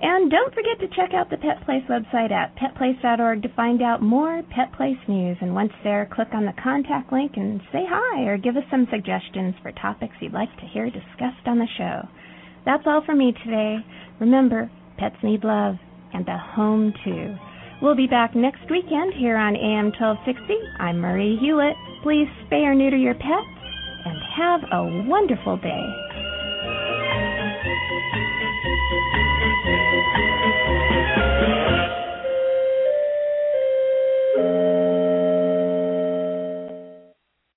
And 0.00 0.30
don't 0.30 0.54
forget 0.54 0.78
to 0.80 0.94
check 0.94 1.12
out 1.12 1.28
the 1.28 1.38
Pet 1.38 1.64
Place 1.64 1.82
website 1.88 2.30
at 2.30 2.54
petplace.org 2.56 3.42
to 3.42 3.48
find 3.54 3.82
out 3.82 4.00
more 4.00 4.42
Pet 4.54 4.72
Place 4.76 4.98
news. 5.08 5.36
And 5.40 5.54
once 5.54 5.72
there, 5.82 6.08
click 6.12 6.28
on 6.32 6.46
the 6.46 6.52
contact 6.62 7.12
link 7.12 7.32
and 7.36 7.60
say 7.72 7.84
hi 7.88 8.22
or 8.22 8.38
give 8.38 8.56
us 8.56 8.62
some 8.70 8.86
suggestions 8.90 9.54
for 9.60 9.72
topics 9.72 10.14
you'd 10.20 10.32
like 10.32 10.54
to 10.60 10.66
hear 10.66 10.86
discussed 10.86 11.46
on 11.46 11.58
the 11.58 11.66
show. 11.76 12.06
That's 12.64 12.86
all 12.86 13.02
for 13.04 13.16
me 13.16 13.32
today. 13.44 13.78
Remember, 14.20 14.70
pets 14.98 15.16
need 15.22 15.42
love 15.42 15.76
and 16.12 16.28
a 16.28 16.38
home 16.38 16.92
too. 17.04 17.34
We'll 17.80 17.94
be 17.94 18.08
back 18.08 18.34
next 18.34 18.68
weekend 18.68 19.14
here 19.14 19.36
on 19.36 19.54
AM 19.54 19.92
1260. 19.94 20.52
I'm 20.80 20.98
Marie 20.98 21.38
Hulett. 21.40 21.74
Please 22.02 22.26
spay 22.42 22.64
or 22.64 22.74
neuter 22.74 22.96
your 22.96 23.14
pets 23.14 23.46
and 24.04 24.18
have 24.34 24.60
a 24.72 25.06
wonderful 25.08 25.56
day. 25.58 25.84